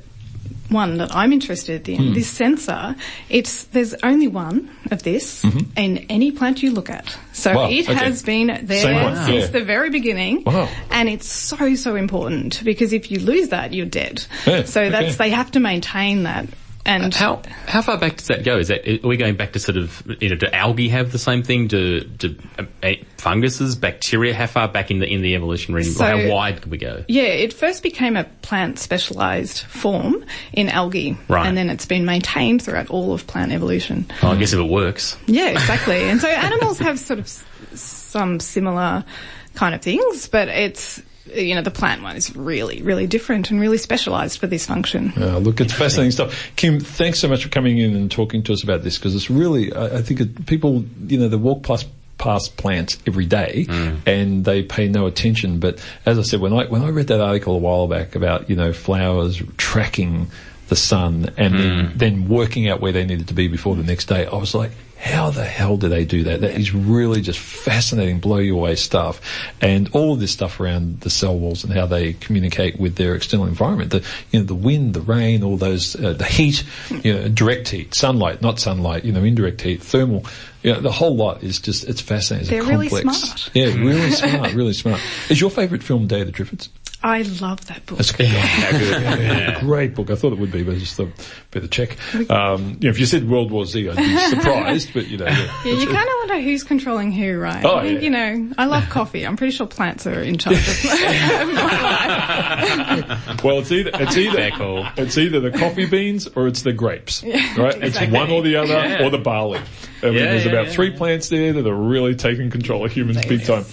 [0.71, 2.13] one that I'm interested in, Hmm.
[2.15, 2.97] this sensor,
[3.29, 5.45] it's there's only one of this
[5.77, 7.17] in any plant you look at.
[7.33, 7.59] So Mm-hmm.
[7.59, 7.95] Wow, it okay.
[7.95, 9.47] has been there since yeah.
[9.49, 10.69] the very beginning, Wow.
[10.91, 14.25] and it's so so important because if you lose that, you're dead.
[14.47, 15.29] Yeah, so that's okay.
[15.29, 16.47] they have to maintain that.
[16.87, 18.59] And How how far back does that go?
[18.59, 21.19] Is that are we going back to sort of you know do algae have the
[21.19, 21.67] same thing?
[21.67, 22.37] Do do
[22.83, 24.35] uh, funguses, bacteria?
[24.35, 25.85] How far back in the in the evolutionary?
[25.85, 27.03] So- how wide could we go?
[27.09, 31.47] Yeah, it first became a plant specialised form in algae, Right.
[31.47, 34.05] and then it's been maintained throughout all of plant evolution.
[34.23, 35.17] Well, I guess if it works.
[35.27, 36.03] Yeah, exactly.
[36.03, 39.05] and so animals have sort of s- some similar
[39.55, 43.61] kind of things, but it's you know the plant one is really really different and
[43.61, 45.13] really specialised for this function.
[45.17, 46.51] Look, it's fascinating stuff.
[46.57, 49.31] Kim, thanks so much for coming in and talking to us about this because it's
[49.31, 51.87] really, I, I think it, people, you know, they walk past
[52.19, 53.67] past plants every day
[54.07, 55.59] and they pay no attention.
[55.61, 58.49] But as I said, when I when I read that article a while back about
[58.49, 60.29] you know flowers tracking
[60.69, 64.07] the sun and then, then working out where they needed to be before the next
[64.07, 64.73] day, I was like.
[64.97, 66.41] How the hell do they do that?
[66.41, 69.21] That is really just fascinating, blow you away stuff.
[69.61, 73.15] And all of this stuff around the cell walls and how they communicate with their
[73.15, 73.91] external environment.
[73.91, 76.65] The, you know, the wind, the rain, all those, uh, the heat,
[77.03, 80.25] you know, direct heat, sunlight, not sunlight, you know, indirect heat, thermal.
[80.65, 82.41] You know, the whole lot is just, it's fascinating.
[82.41, 83.19] It's They're really complex.
[83.19, 83.51] smart.
[83.53, 84.13] Yeah, really hmm.
[84.13, 84.99] smart, really smart.
[85.29, 86.71] Is your favourite film Day of the Triffids?
[87.07, 87.99] I love that book.
[87.99, 88.29] That's a good.
[88.35, 90.11] Yeah, Great book.
[90.11, 91.11] I thought it would be, but I just thought
[91.51, 91.99] better check.
[92.31, 95.27] Um, you know, if you said World War Z, I'd be surprised, but you know.
[95.27, 97.63] Yeah, Yeah, you kind of wonder who's controlling who, right?
[97.65, 98.05] Oh, I think, yeah.
[98.05, 99.27] You know, I love coffee.
[99.27, 100.95] I'm pretty sure plants are in charge of my
[103.15, 103.21] life.
[103.45, 104.87] Well, it's either it's either Fair call.
[104.97, 107.77] it's either the coffee beans or it's the grapes, right?
[107.83, 109.61] It's one or the other, or the barley.
[110.03, 112.85] I mean, Yeah, there's yeah, about yeah, three plants there that are really taking control
[112.87, 113.47] of humans big Yes.
[113.47, 113.65] time,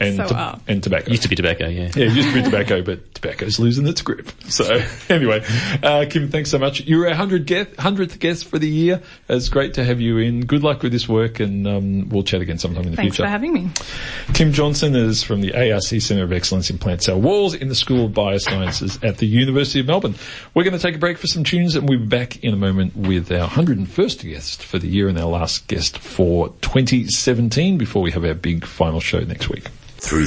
[0.00, 0.62] and So to- up.
[0.68, 1.10] and tobacco.
[1.10, 1.90] Used to be tobacco, yeah.
[1.94, 4.30] Yeah, it used to be tobacco, but tobacco's losing its grip.
[4.48, 5.44] So anyway,
[5.82, 6.80] uh, Kim, thanks so much.
[6.82, 9.02] You're our hundred guest, hundredth guest for the year.
[9.28, 10.46] It's great to have you in.
[10.46, 13.28] Good luck with this work, and um, we'll chat again sometime in the Thanks future.
[13.28, 14.34] Thanks for having me.
[14.34, 17.74] Kim Johnson is from the ARC Centre of Excellence in Plant Cell Walls in the
[17.74, 20.14] School of Biosciences at the University of Melbourne.
[20.54, 22.56] We're going to take a break for some tunes and we'll be back in a
[22.56, 28.02] moment with our 101st guest for the year and our last guest for 2017 before
[28.02, 29.66] we have our big final show next week.
[30.00, 30.26] Three.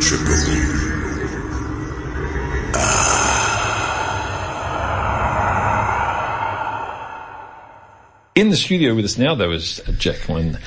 [0.00, 0.32] Triple.
[2.74, 3.26] Ah.
[8.36, 10.60] In the studio with us now, though, is Jaclyn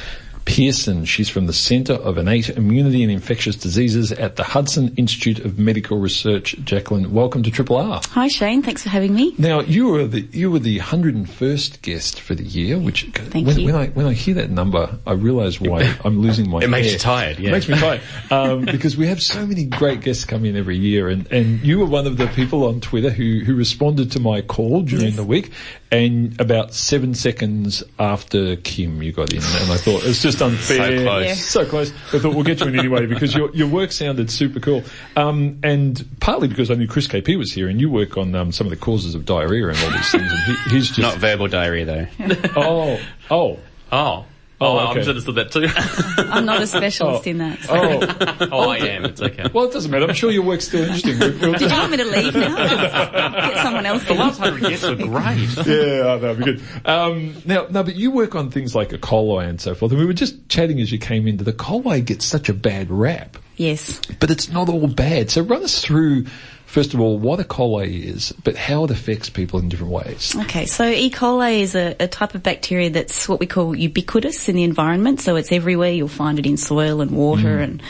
[0.50, 1.06] Pearson.
[1.06, 5.60] She's from the Centre of Innate Immunity and Infectious Diseases at the Hudson Institute of
[5.60, 6.56] Medical Research.
[6.66, 8.02] Jaclyn, welcome to Triple R.
[8.10, 9.36] Hi Shane, thanks for having me.
[9.38, 13.60] Now you were the you were the 101st guest for the year, which Thank when,
[13.60, 13.66] you.
[13.68, 16.62] when I when I hear that number, I realise why I'm losing my.
[16.62, 16.94] It makes hair.
[16.94, 17.50] you tired, yeah.
[17.50, 20.78] It makes me tired um, because we have so many great guests come in every
[20.78, 24.20] year, and and you were one of the people on Twitter who who responded to
[24.20, 25.52] my call during the week,
[25.92, 30.42] and about seven seconds after Kim, you got in, and I thought it's just just
[30.42, 30.98] unfair.
[30.98, 31.26] So close.
[31.26, 31.34] Yeah.
[31.34, 31.92] So close.
[32.14, 34.84] I thought we'll get you in anyway because your, your work sounded super cool.
[35.16, 38.52] Um, and partly because I knew Chris KP was here and you work on um,
[38.52, 40.32] some of the causes of diarrhea and all these things.
[40.32, 41.00] And he, he's just.
[41.00, 42.08] Not verbal diarrhea though.
[42.56, 43.00] oh,
[43.32, 43.60] oh.
[43.92, 44.26] Oh.
[44.62, 45.00] Oh, I'm okay.
[45.00, 45.68] misunderstood that too.
[46.32, 47.60] I'm not a specialist in that.
[47.62, 47.74] So.
[47.74, 49.06] Oh, oh, I am.
[49.06, 49.46] It's okay.
[49.54, 50.06] well, it doesn't matter.
[50.06, 51.18] I'm sure your work's still interesting.
[51.18, 52.56] We'll- we'll Did you want me to leave now?
[52.58, 54.04] Get someone else.
[54.04, 55.08] The last hundred guests were great.
[55.66, 56.62] yeah, that'd be good.
[56.86, 59.92] Um, now, no, but you work on things like a colway and so forth.
[59.94, 62.90] And we were just chatting as you came into the coli gets such a bad
[62.92, 64.02] rap, Yes.
[64.20, 65.30] but it's not all bad.
[65.32, 66.26] So run us through,
[66.70, 70.36] first of all, what a colway is, but how it affects people in different ways.
[70.42, 71.10] Okay, so E.
[71.10, 75.20] coli is a, a type of bacteria that's what we call ubiquitous in the environment.
[75.20, 75.92] So it's everywhere.
[75.92, 77.82] You'll find it in soil and water and,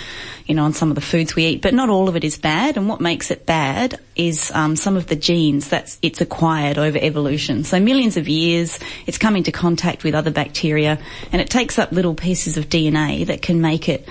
[0.46, 1.62] you know, on some of the foods we eat.
[1.62, 2.78] But not all of it is bad.
[2.78, 6.98] And what makes it bad is um, some of the genes that's it's acquired over
[6.98, 7.66] evolution.
[7.66, 11.00] So millions of years, it's come into contact with other bacteria,
[11.34, 14.08] and it takes up little pieces of DNA that can make it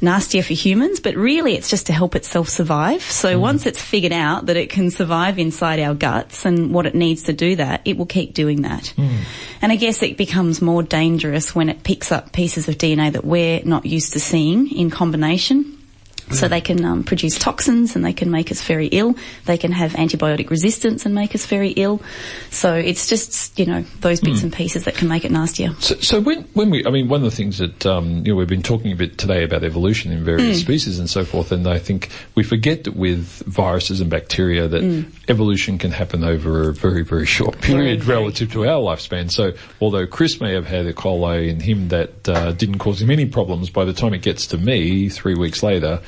[0.00, 3.02] nastier for humans, but really it's just to help itself survive.
[3.02, 3.40] So mm-hmm.
[3.40, 7.24] once it's figured out that it can survive inside our guts and what it needs
[7.24, 8.92] to do that, it will keep doing that.
[8.96, 9.22] Mm-hmm.
[9.62, 13.24] And I guess it becomes more dangerous when it picks up pieces of DNA that
[13.24, 15.77] we're not used to seeing in combination.
[16.30, 19.16] So they can um, produce toxins and they can make us very ill.
[19.46, 22.02] They can have antibiotic resistance and make us very ill.
[22.50, 25.74] So it's just, you know, those bits and pieces that can make it nastier.
[25.80, 28.36] So, so when, when we, I mean, one of the things that, um, you know,
[28.36, 31.66] we've been talking a bit today about evolution in various species and so forth, and
[31.66, 36.74] I think we forget that with viruses and bacteria that evolution can happen over a
[36.74, 39.30] very, very short period relative to our lifespan.
[39.30, 43.10] So although Chris may have had a coli in him that uh, didn't cause him
[43.10, 46.00] any problems, by the time it gets to me three weeks later,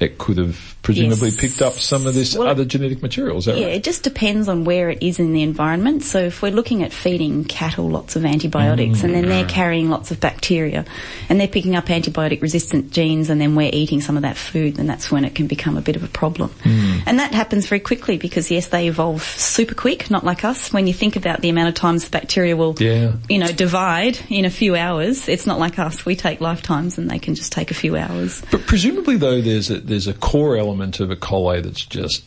[0.00, 1.36] it could have presumably Yes.
[1.36, 3.36] picked up some of this Well, other genetic material.
[3.36, 3.74] Is that Yeah, right?
[3.76, 6.02] it just depends on where it is in the environment.
[6.02, 9.48] So if we're looking at feeding cattle lots of antibiotics and then they're mm.
[9.48, 10.86] carrying lots of bacteria
[11.28, 14.76] and they're picking up antibiotic resistant genes and then we're eating some of that food,
[14.76, 16.48] then that's when it can become a bit of a problem.
[16.64, 17.02] Mm.
[17.04, 20.72] And that happens very quickly because yes, they evolve super quick, not like us.
[20.72, 23.12] When you think about the amount of times the bacteria will, Yeah.
[23.28, 26.06] you know, divide in a few hours, it's not like us.
[26.06, 28.40] We take lifetimes and they can just take a few hours.
[28.50, 32.24] But presumably, though, there's a there's a core element of a colloid that's just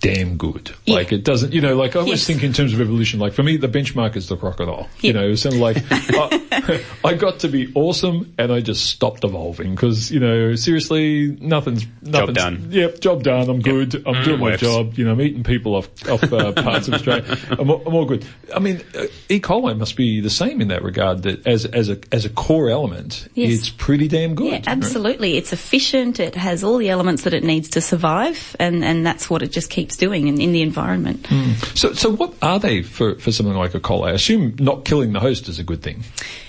[0.00, 0.70] damn good.
[0.84, 0.94] Yeah.
[0.96, 2.26] Like it doesn't, you know, like I always Yes.
[2.26, 3.18] think in terms of evolution.
[3.20, 4.88] Like for me, the benchmark is the crocodile.
[5.00, 5.20] You Yeah.
[5.20, 9.24] know, it's kind of like I, I got to be awesome, and I just stopped
[9.24, 12.68] evolving because you know, seriously, nothing's nothing's done.
[12.70, 13.48] Yep, job done.
[13.48, 13.94] I'm good.
[14.06, 14.60] I'm doing my works.
[14.62, 14.94] job.
[14.98, 17.36] You know, I'm eating people off off uh, parts of Australia.
[17.50, 18.26] I'm, all- I'm all good.
[18.54, 19.40] I mean, uh, E.
[19.40, 21.22] coli must be the same in that regard.
[21.22, 23.52] That as as a as a core element, Yes.
[23.52, 24.46] it's pretty damn good.
[24.46, 24.68] Yeah, right?
[24.68, 25.36] absolutely.
[25.36, 26.20] It's efficient.
[26.20, 29.52] It has all the elements that it needs to survive, and, and that's what it
[29.52, 31.22] just keeps doing in, in the environment.
[31.24, 31.76] Mm.
[31.76, 34.08] So, so what are they for, for something like a coli?
[34.08, 36.02] I assume not killing the host is a good thing.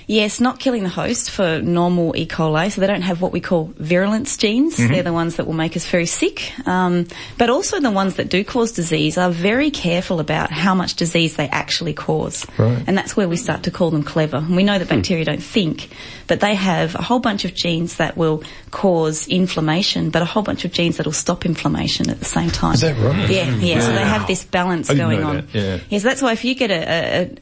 [0.09, 2.25] Yes, not killing the host for normal E.
[2.25, 4.77] coli, so they don't have what we call virulence genes.
[4.77, 6.53] They're the ones that will make us very sick.
[6.65, 10.95] Um, but also the ones that do cause disease are very careful about how much
[10.95, 12.47] disease they actually cause.
[12.57, 12.81] Right.
[12.87, 14.37] And that's where we start to call them clever.
[14.37, 15.89] And we know that bacteria don't think,
[16.27, 20.43] but they have a whole bunch of genes that will cause inflammation, but a whole
[20.43, 22.75] bunch of genes that will stop inflammation at the same time.
[22.75, 23.29] Is that right?
[23.29, 23.81] Yeah, yeah.
[23.81, 25.35] So they have this balance going on.
[25.35, 25.79] that, yeah.
[25.89, 27.35] Yes, that's why if you get a, a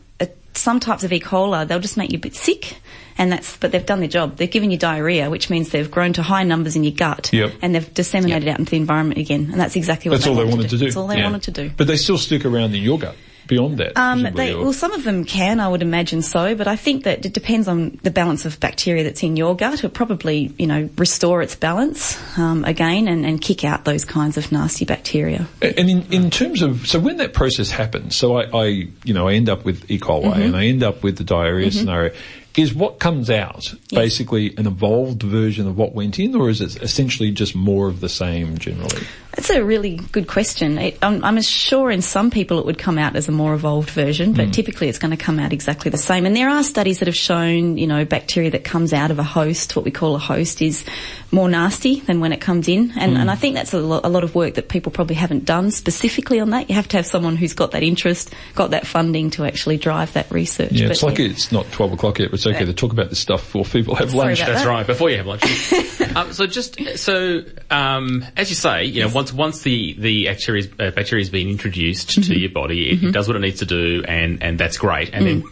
[0.57, 1.19] some types of E.
[1.19, 2.77] coli, they'll just make you a bit sick,
[3.17, 4.37] and that's but they've done their job.
[4.37, 7.53] They've given you diarrhea, which means they've grown to high numbers in your gut, Yep.
[7.61, 10.45] and they've disseminated out into the environment again, and that's exactly what That's all they
[10.45, 10.85] wanted to do.
[10.85, 11.25] That's all they Yeah.
[11.25, 11.71] wanted to do.
[11.75, 13.15] But they still stick around in your gut
[13.47, 13.97] beyond that.
[13.97, 17.25] Um, they, well, some of them can, I would imagine so, but I think that
[17.25, 19.73] it depends on the balance of bacteria that's in your gut.
[19.73, 24.37] It'll probably, you know, restore its balance um, again and, and kick out those kinds
[24.37, 25.47] of nasty bacteria.
[25.61, 28.65] And in, in terms of, so when that process happens, so I, I
[29.03, 29.99] you know, I end up with E.
[29.99, 30.41] coli Mm-hmm.
[30.41, 32.13] and I end up with the diarrhea scenario,
[32.55, 36.81] is what comes out basically an evolved version of what went in or is it
[36.81, 39.03] essentially just more of the same generally?
[39.35, 40.77] That's a really good question.
[40.77, 43.89] It, I'm, I'm sure in some people it would come out as a more evolved
[43.89, 46.25] version, but typically it's going to come out exactly the same.
[46.25, 49.23] And there are studies that have shown, you know, bacteria that comes out of a
[49.23, 50.85] host, what we call a host, is
[51.31, 52.93] more nasty than when it comes in.
[52.97, 55.43] And, and I think that's a, lo- a lot of work that people probably haven't
[55.43, 56.69] done specifically on that.
[56.69, 60.13] You have to have someone who's got that interest, got that funding to actually drive
[60.13, 60.71] that research.
[60.71, 63.09] Yeah, But it's like it's not 12 o'clock yet, but it's okay to talk about
[63.09, 64.39] this stuff before people have Sorry lunch.
[64.39, 64.69] That's that.
[64.69, 64.87] right.
[64.87, 65.43] Before you have lunch.
[66.15, 70.25] um, so just so um, as you say, you know, once words, once the the
[70.25, 73.65] bacteria uh, bacteria's been introduced to your body, it, it does what it needs to
[73.65, 75.09] do, and and that's great.
[75.13, 75.43] And then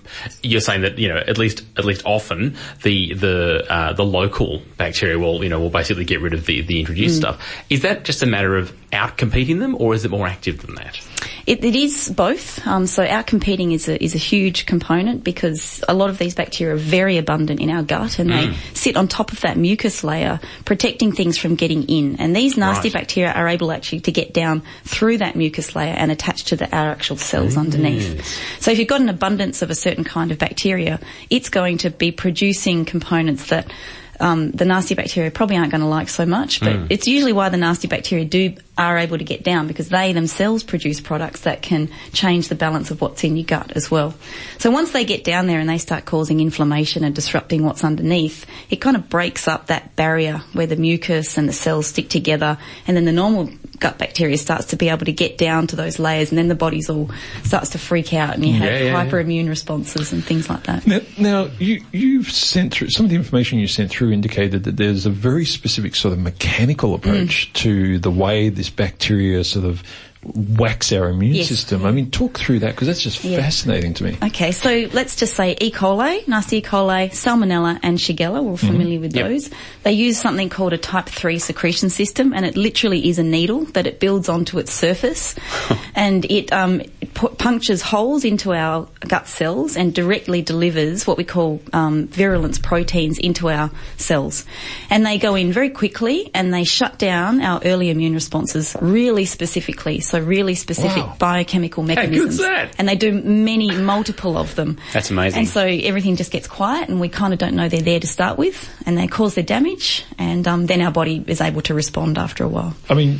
[0.41, 4.61] you're saying that you know at least at least often the the uh, the local
[4.77, 7.41] bacteria will you know will basically get rid of the the introduced stuff.
[7.69, 10.75] Is that just a matter of out competing them, or is it more active than
[10.75, 10.99] that?
[11.45, 12.65] It, it is both.
[12.65, 16.75] Um, so outcompeting is a, is a huge component because a lot of these bacteria
[16.75, 20.39] are very abundant in our gut and they sit on top of that mucus layer,
[20.63, 22.15] protecting things from getting in.
[22.17, 22.93] And these nasty Right.
[22.93, 26.75] bacteria are able actually to get down through that mucus layer and attach to the,
[26.75, 28.25] our actual cells underneath.
[28.61, 30.99] So if you've got an abundance of a certain kind of bacteria,
[31.29, 33.71] it's going to be producing components that
[34.19, 37.49] um, the nasty bacteria probably aren't going to like so much, but it's usually why
[37.49, 41.61] the nasty bacteria do are able to get down because they themselves produce products that
[41.61, 44.15] can change the balance of what's in your gut as well.
[44.57, 48.45] So once they get down there and they start causing inflammation and disrupting what's underneath,
[48.71, 52.57] it kind of breaks up that barrier where the mucus and the cells stick together
[52.87, 53.49] and then the normal
[53.79, 56.55] gut bacteria starts to be able to get down to those layers and then the
[56.55, 57.09] body's all
[57.43, 59.05] starts to freak out and you have Yeah, yeah, yeah.
[59.05, 60.87] hyperimmune responses and things like that.
[60.87, 64.77] Now, now you, you've sent through, some of the information you sent through indicated that
[64.77, 67.53] there's a very specific sort of mechanical approach Mm.
[67.53, 69.83] to the way this bacteria sort of
[70.23, 71.49] whacks our immune Yes.
[71.49, 71.85] system.
[71.85, 73.35] I mean, talk through that because that's just Yeah.
[73.41, 74.17] fascinating to me.
[74.23, 75.69] Okay, so let's just say E.
[75.69, 76.61] coli, nasty E.
[76.61, 79.27] coli, salmonella and shigella, we're familiar with Yep.
[79.27, 79.49] those.
[79.83, 83.65] They use something called a type 3 secretion system and it literally is a needle
[83.73, 85.35] that it builds onto its surface
[85.93, 91.17] and it, um, it pu- punctures holes into our gut cells and directly delivers what
[91.17, 94.45] we call um, virulence proteins into our cells.
[94.89, 99.25] And they go in very quickly and they shut down our early immune responses really
[99.25, 101.15] specifically, so really specific Wow.
[101.19, 102.37] biochemical good's mechanisms.
[102.39, 102.75] that?
[102.77, 104.77] And they do many, multiple of them.
[104.93, 105.39] That's amazing.
[105.39, 108.07] And so everything just gets quiet and we kind of don't know they're there to
[108.07, 111.73] start with and they cause their damage and um, then our body is able to
[111.73, 112.75] respond after a while.
[112.89, 113.19] I mean,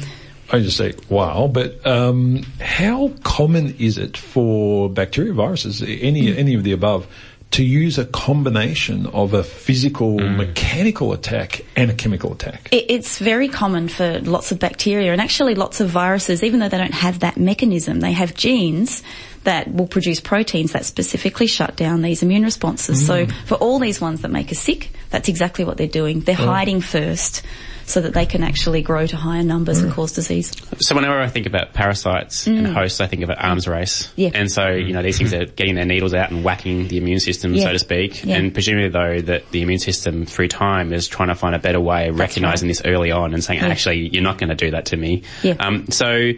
[0.53, 6.53] I just say, wow, but um, how common is it for bacteria, viruses, any, any
[6.53, 7.07] of the above,
[7.51, 12.69] to use a combination of a physical, mechanical attack and a chemical attack?
[12.71, 16.69] It, it's very common for lots of bacteria and actually lots of viruses, even though
[16.69, 19.01] they don't have that mechanism, they have genes
[19.45, 23.03] that will produce proteins that specifically shut down these immune responses.
[23.05, 26.19] So for all these ones that make us sick, that's exactly what they're doing.
[26.21, 27.41] They're hiding first
[27.86, 30.51] so that they can actually grow to higher numbers and cause disease.
[30.79, 34.07] So whenever I think about parasites and hosts, I think of an arms race.
[34.07, 34.11] Mm.
[34.15, 34.29] Yeah.
[34.34, 37.19] And so, you know, these things are getting their needles out and whacking the immune
[37.19, 37.65] system, Yeah.
[37.65, 38.23] so to speak.
[38.23, 38.38] Yeah.
[38.38, 41.79] And presumably though that the immune system through time is trying to find a better
[41.79, 44.86] way of recognizing this early on and saying, actually, you're not going to do that
[44.88, 45.23] to me.
[45.41, 45.55] Yeah.
[45.59, 46.31] Um, so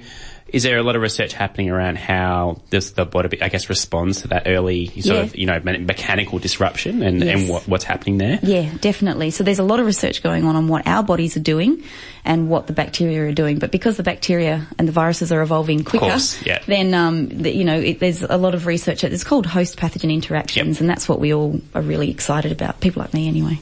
[0.56, 4.22] is there a lot of research happening around how this, the body, I guess, responds
[4.22, 5.14] to that early sort Yeah.
[5.24, 7.38] of, you know, mechanical disruption and, Yes.
[7.42, 8.40] and what, what's happening there?
[8.42, 9.32] Yeah, definitely.
[9.32, 11.84] So there's a lot of research going on on what our bodies are doing
[12.26, 13.60] and what the bacteria are doing.
[13.60, 16.60] But because the bacteria and the viruses are evolving quicker, course, yeah.
[16.68, 19.04] then um, the, you know it, there's a lot of research.
[19.04, 20.82] It's called host pathogen interactions, Yep.
[20.82, 22.80] and that's what we all are really excited about.
[22.82, 23.60] People like me, anyway.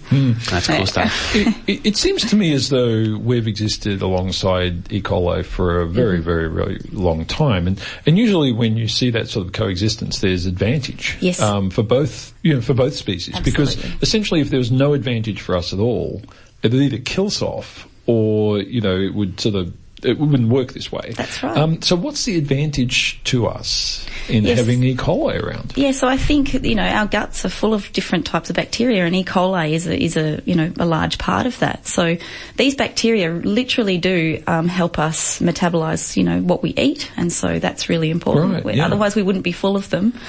[0.49, 1.35] That's cool stuff.
[1.35, 5.01] it, it, it seems to me as though we've existed alongside E.
[5.01, 6.23] coli for a very, Mm-hmm.
[6.23, 10.45] very, very long time, and and usually when you see that sort of coexistence, there's
[10.45, 11.41] advantage Yes.
[11.41, 15.41] um, for both, you know, for both species, because essentially, if there was no advantage
[15.41, 16.21] for us at all,
[16.61, 19.73] it would either kill us off, or you know, it would sort of.
[20.05, 21.13] It wouldn't work this way.
[21.15, 21.57] That's right.
[21.57, 24.57] Um, so, what's the advantage to us in Yes.
[24.57, 24.97] having E.
[24.97, 25.71] coli around?
[25.77, 29.05] Yeah, so I think you know our guts are full of different types of bacteria,
[29.05, 29.23] and E.
[29.23, 31.87] coli is a, is a you know a large part of that.
[31.87, 32.17] So
[32.57, 37.59] these bacteria literally do um, help us metabolize you know what we eat, and so
[37.59, 38.65] that's really important.
[38.65, 38.85] Right, yeah.
[38.87, 40.19] Otherwise, we wouldn't be full of them.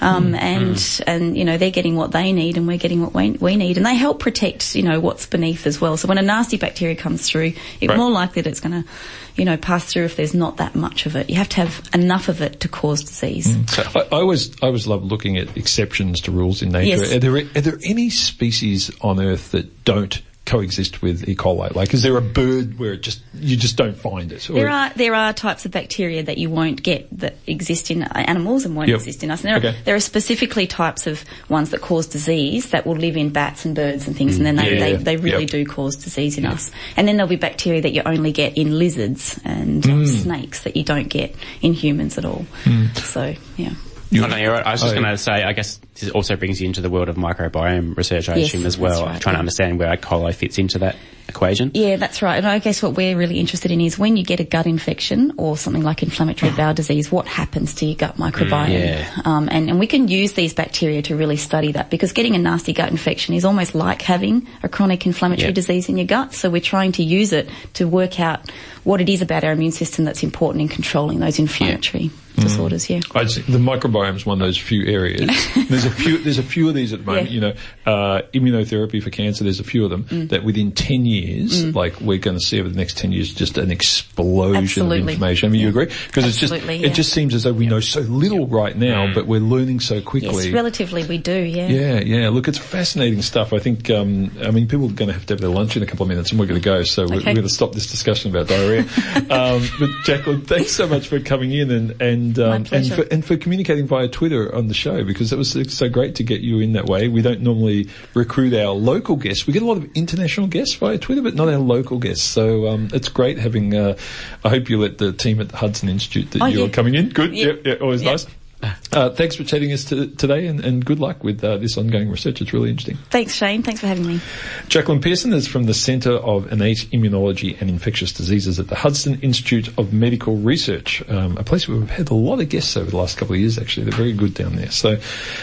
[0.00, 1.02] Um, mm, and mm.
[1.06, 3.76] and you know they're getting what they need, and we're getting what we, we need,
[3.76, 5.96] and they help protect you know what's beneath as well.
[5.96, 7.96] So when a nasty bacteria comes through, it's Right.
[7.96, 8.88] more likely that it's going to
[9.36, 11.30] you know pass through if there's not that much of it.
[11.30, 13.46] You have to have enough of it to cause disease.
[13.46, 13.96] Mm.
[13.96, 16.98] I, I always, I always love looking at exceptions to rules in nature.
[16.98, 17.14] Yes.
[17.14, 21.34] Are there, are there any species on Earth that don't coexist with E.
[21.34, 21.74] coli?
[21.74, 24.42] Like, is there a bird where it just you just don't find it?
[24.48, 28.64] There are there are types of bacteria that you won't get that exist in animals
[28.64, 28.96] and won't Yep.
[28.96, 29.44] exist in us.
[29.44, 33.16] And there are there are specifically types of ones that cause disease that will live
[33.16, 34.78] in bats and birds and things, and then they, Mm.
[34.78, 35.50] Yeah, they, they really Yep.
[35.50, 36.70] do cause disease in us.
[36.96, 40.06] And then there'll be bacteria that you only get in lizards and Mm.
[40.06, 42.46] snakes that you don't get in humans at all.
[42.94, 43.70] So yeah.
[44.12, 44.64] No, no, you're right.
[44.64, 46.90] I was just Oh, going to say, I guess this also brings you into the
[46.90, 49.96] world of microbiome research, I Yes, assume, as well, right, trying to understand where E.
[49.96, 50.96] coli fits into that
[51.28, 51.72] equation.
[51.74, 52.36] Yeah, that's right.
[52.36, 55.32] And I guess what we're really interested in is when you get a gut infection
[55.38, 58.68] or something like inflammatory bowel disease, what happens to your gut microbiome?
[58.78, 59.10] yeah.
[59.24, 62.38] Um, and, and we can use these bacteria to really study that because getting a
[62.38, 65.54] nasty gut infection is almost like having a chronic inflammatory Yeah.
[65.54, 66.32] disease in your gut.
[66.32, 68.48] So we're trying to use it to work out
[68.84, 72.10] what it is about our immune system that's important in controlling those inflammatory
[72.42, 72.88] disorders.
[72.88, 73.00] Yeah.
[73.14, 75.28] I just, the microbiome is one of those few areas.
[75.68, 76.18] there's a few.
[76.18, 77.30] There's a few of these at the moment.
[77.30, 77.34] Yeah.
[77.34, 77.54] You know,
[77.86, 79.44] uh, immunotherapy for cancer.
[79.44, 80.28] There's a few of them Mm.
[80.28, 83.58] that within ten years, like we're going to see over the next ten years, just
[83.58, 85.00] an explosion Absolutely.
[85.00, 85.48] of information.
[85.48, 85.86] I mean, you agree?
[85.86, 89.12] Because it's just Absolutely, it just seems as though we know so little right now,
[89.12, 90.46] but we're learning so quickly.
[90.46, 91.32] Yes, relatively we do.
[91.32, 91.68] Yeah.
[91.68, 92.28] Yeah, yeah.
[92.28, 93.52] Look, it's fascinating stuff.
[93.52, 95.82] I think, um, I mean, people are going to have to have their lunch in
[95.82, 96.82] a couple of minutes and we're going to go.
[96.82, 98.80] So we're, we're going to stop this discussion about diarrhea.
[99.30, 103.24] um, but Jaclyn, thanks so much for coming in and, and, um, and for, and
[103.24, 106.60] for communicating via Twitter on the show because it was so great to get you
[106.60, 107.08] in that way.
[107.08, 109.46] We don't normally recruit our local guests.
[109.46, 112.24] We get a lot of international guests via Twitter, but not our local guests.
[112.24, 113.96] So, um, it's great having, uh,
[114.44, 116.72] I hope you let the team at the Hudson Institute that Oh, you're yeah.
[116.72, 117.08] coming in.
[117.10, 117.34] Good.
[117.34, 117.46] Yeah.
[117.46, 117.62] Yep.
[117.64, 118.26] Yeah, always nice.
[118.62, 122.10] Uh, thanks for chatting us to, today and, and good luck with uh, this ongoing
[122.10, 122.40] research.
[122.40, 122.96] It's really interesting.
[123.10, 123.62] Thanks, Shane.
[123.62, 124.20] Thanks for having me.
[124.68, 129.20] Jaclyn Pearson is from the Centre of Innate Immunology and Infectious Diseases at the Hudson
[129.20, 132.90] Institute of Medical Research, um, a place where we've had a lot of guests over
[132.90, 133.84] the last couple of years actually.
[133.84, 134.70] They're very good down there.
[134.70, 134.96] So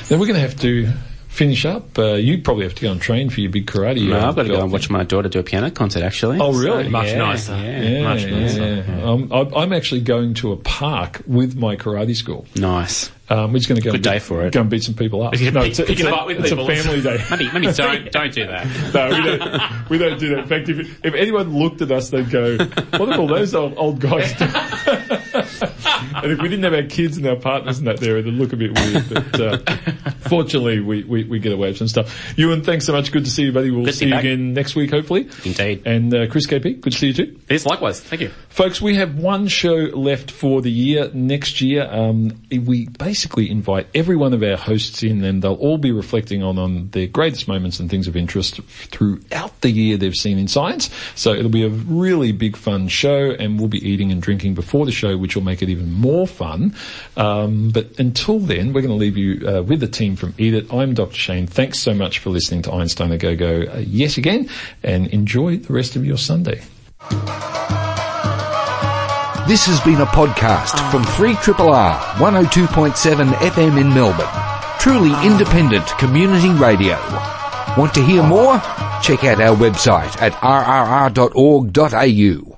[0.08, 0.92] then we're going to have to
[1.34, 1.98] finish up.
[1.98, 4.08] Uh, you probably have to go and train for your big karate.
[4.08, 6.40] No, uh, I've got to go and watch my daughter do a piano concert, actually.
[6.40, 6.84] Oh, really?
[6.86, 7.58] So, Much yeah, nicer.
[7.58, 7.82] Yeah.
[7.82, 8.86] Yeah, Much yeah, nicer.
[8.88, 9.04] yeah.
[9.04, 12.46] Um, I, I'm actually going to a park with my karate school.
[12.56, 13.12] Nice.
[13.30, 14.54] Um, we're just going to go Good and day beat- for it.
[14.54, 15.34] Go and beat some people up.
[15.34, 17.18] No, gonna it's a, pick- it's pick a- them up with it's a family day.
[17.32, 18.94] Maybe, maybe don't, don't do that.
[18.94, 20.40] No, we don't, we don't do that.
[20.40, 23.74] In fact, if, if anyone looked at us, they'd go, what are all those old,
[23.78, 24.52] old guys doing?
[26.16, 28.54] and if we didn't have our kids and our partners in that there, it'd look
[28.54, 29.10] a bit weird.
[29.10, 29.58] But uh,
[30.30, 32.36] fortunately, we, we, we get away with some stuff.
[32.36, 33.12] Euan, thanks so much.
[33.12, 33.72] Good to see you, buddy.
[33.72, 34.24] We'll Good see you back.
[34.24, 35.30] again next week, hopefully.
[35.46, 35.84] Indeed.
[35.86, 37.40] And uh, Chris KP, good to see you too.
[37.50, 38.00] Yes, likewise.
[38.00, 38.32] Thank you.
[38.50, 41.10] Folks, we have one show left for the year.
[41.14, 45.78] Next year, um, we basically invite every one of our hosts in and they'll all
[45.78, 50.16] be reflecting on, on their greatest moments and things of interest throughout the year they've
[50.16, 50.90] seen in science.
[51.16, 54.86] So it'll be a really big fun show and we'll be eating and drinking before
[54.86, 56.76] the show, which will make it even more fun.
[57.16, 60.54] Um, but until then, we're going to leave you uh, with the team from Eat
[60.54, 60.74] It.
[60.74, 61.16] I'm Dr.
[61.16, 61.48] Shane.
[61.48, 64.50] Thanks so much for listening to Einstein A Go Go uh, yet again
[64.84, 66.62] and enjoy the rest of your Sunday.
[69.46, 74.26] This has been a podcast from 3RRR 102.7 FM in Melbourne.
[74.80, 76.98] Truly independent community radio.
[77.78, 78.58] Want to hear more?
[79.02, 81.24] Check out our website at rrr.org.au.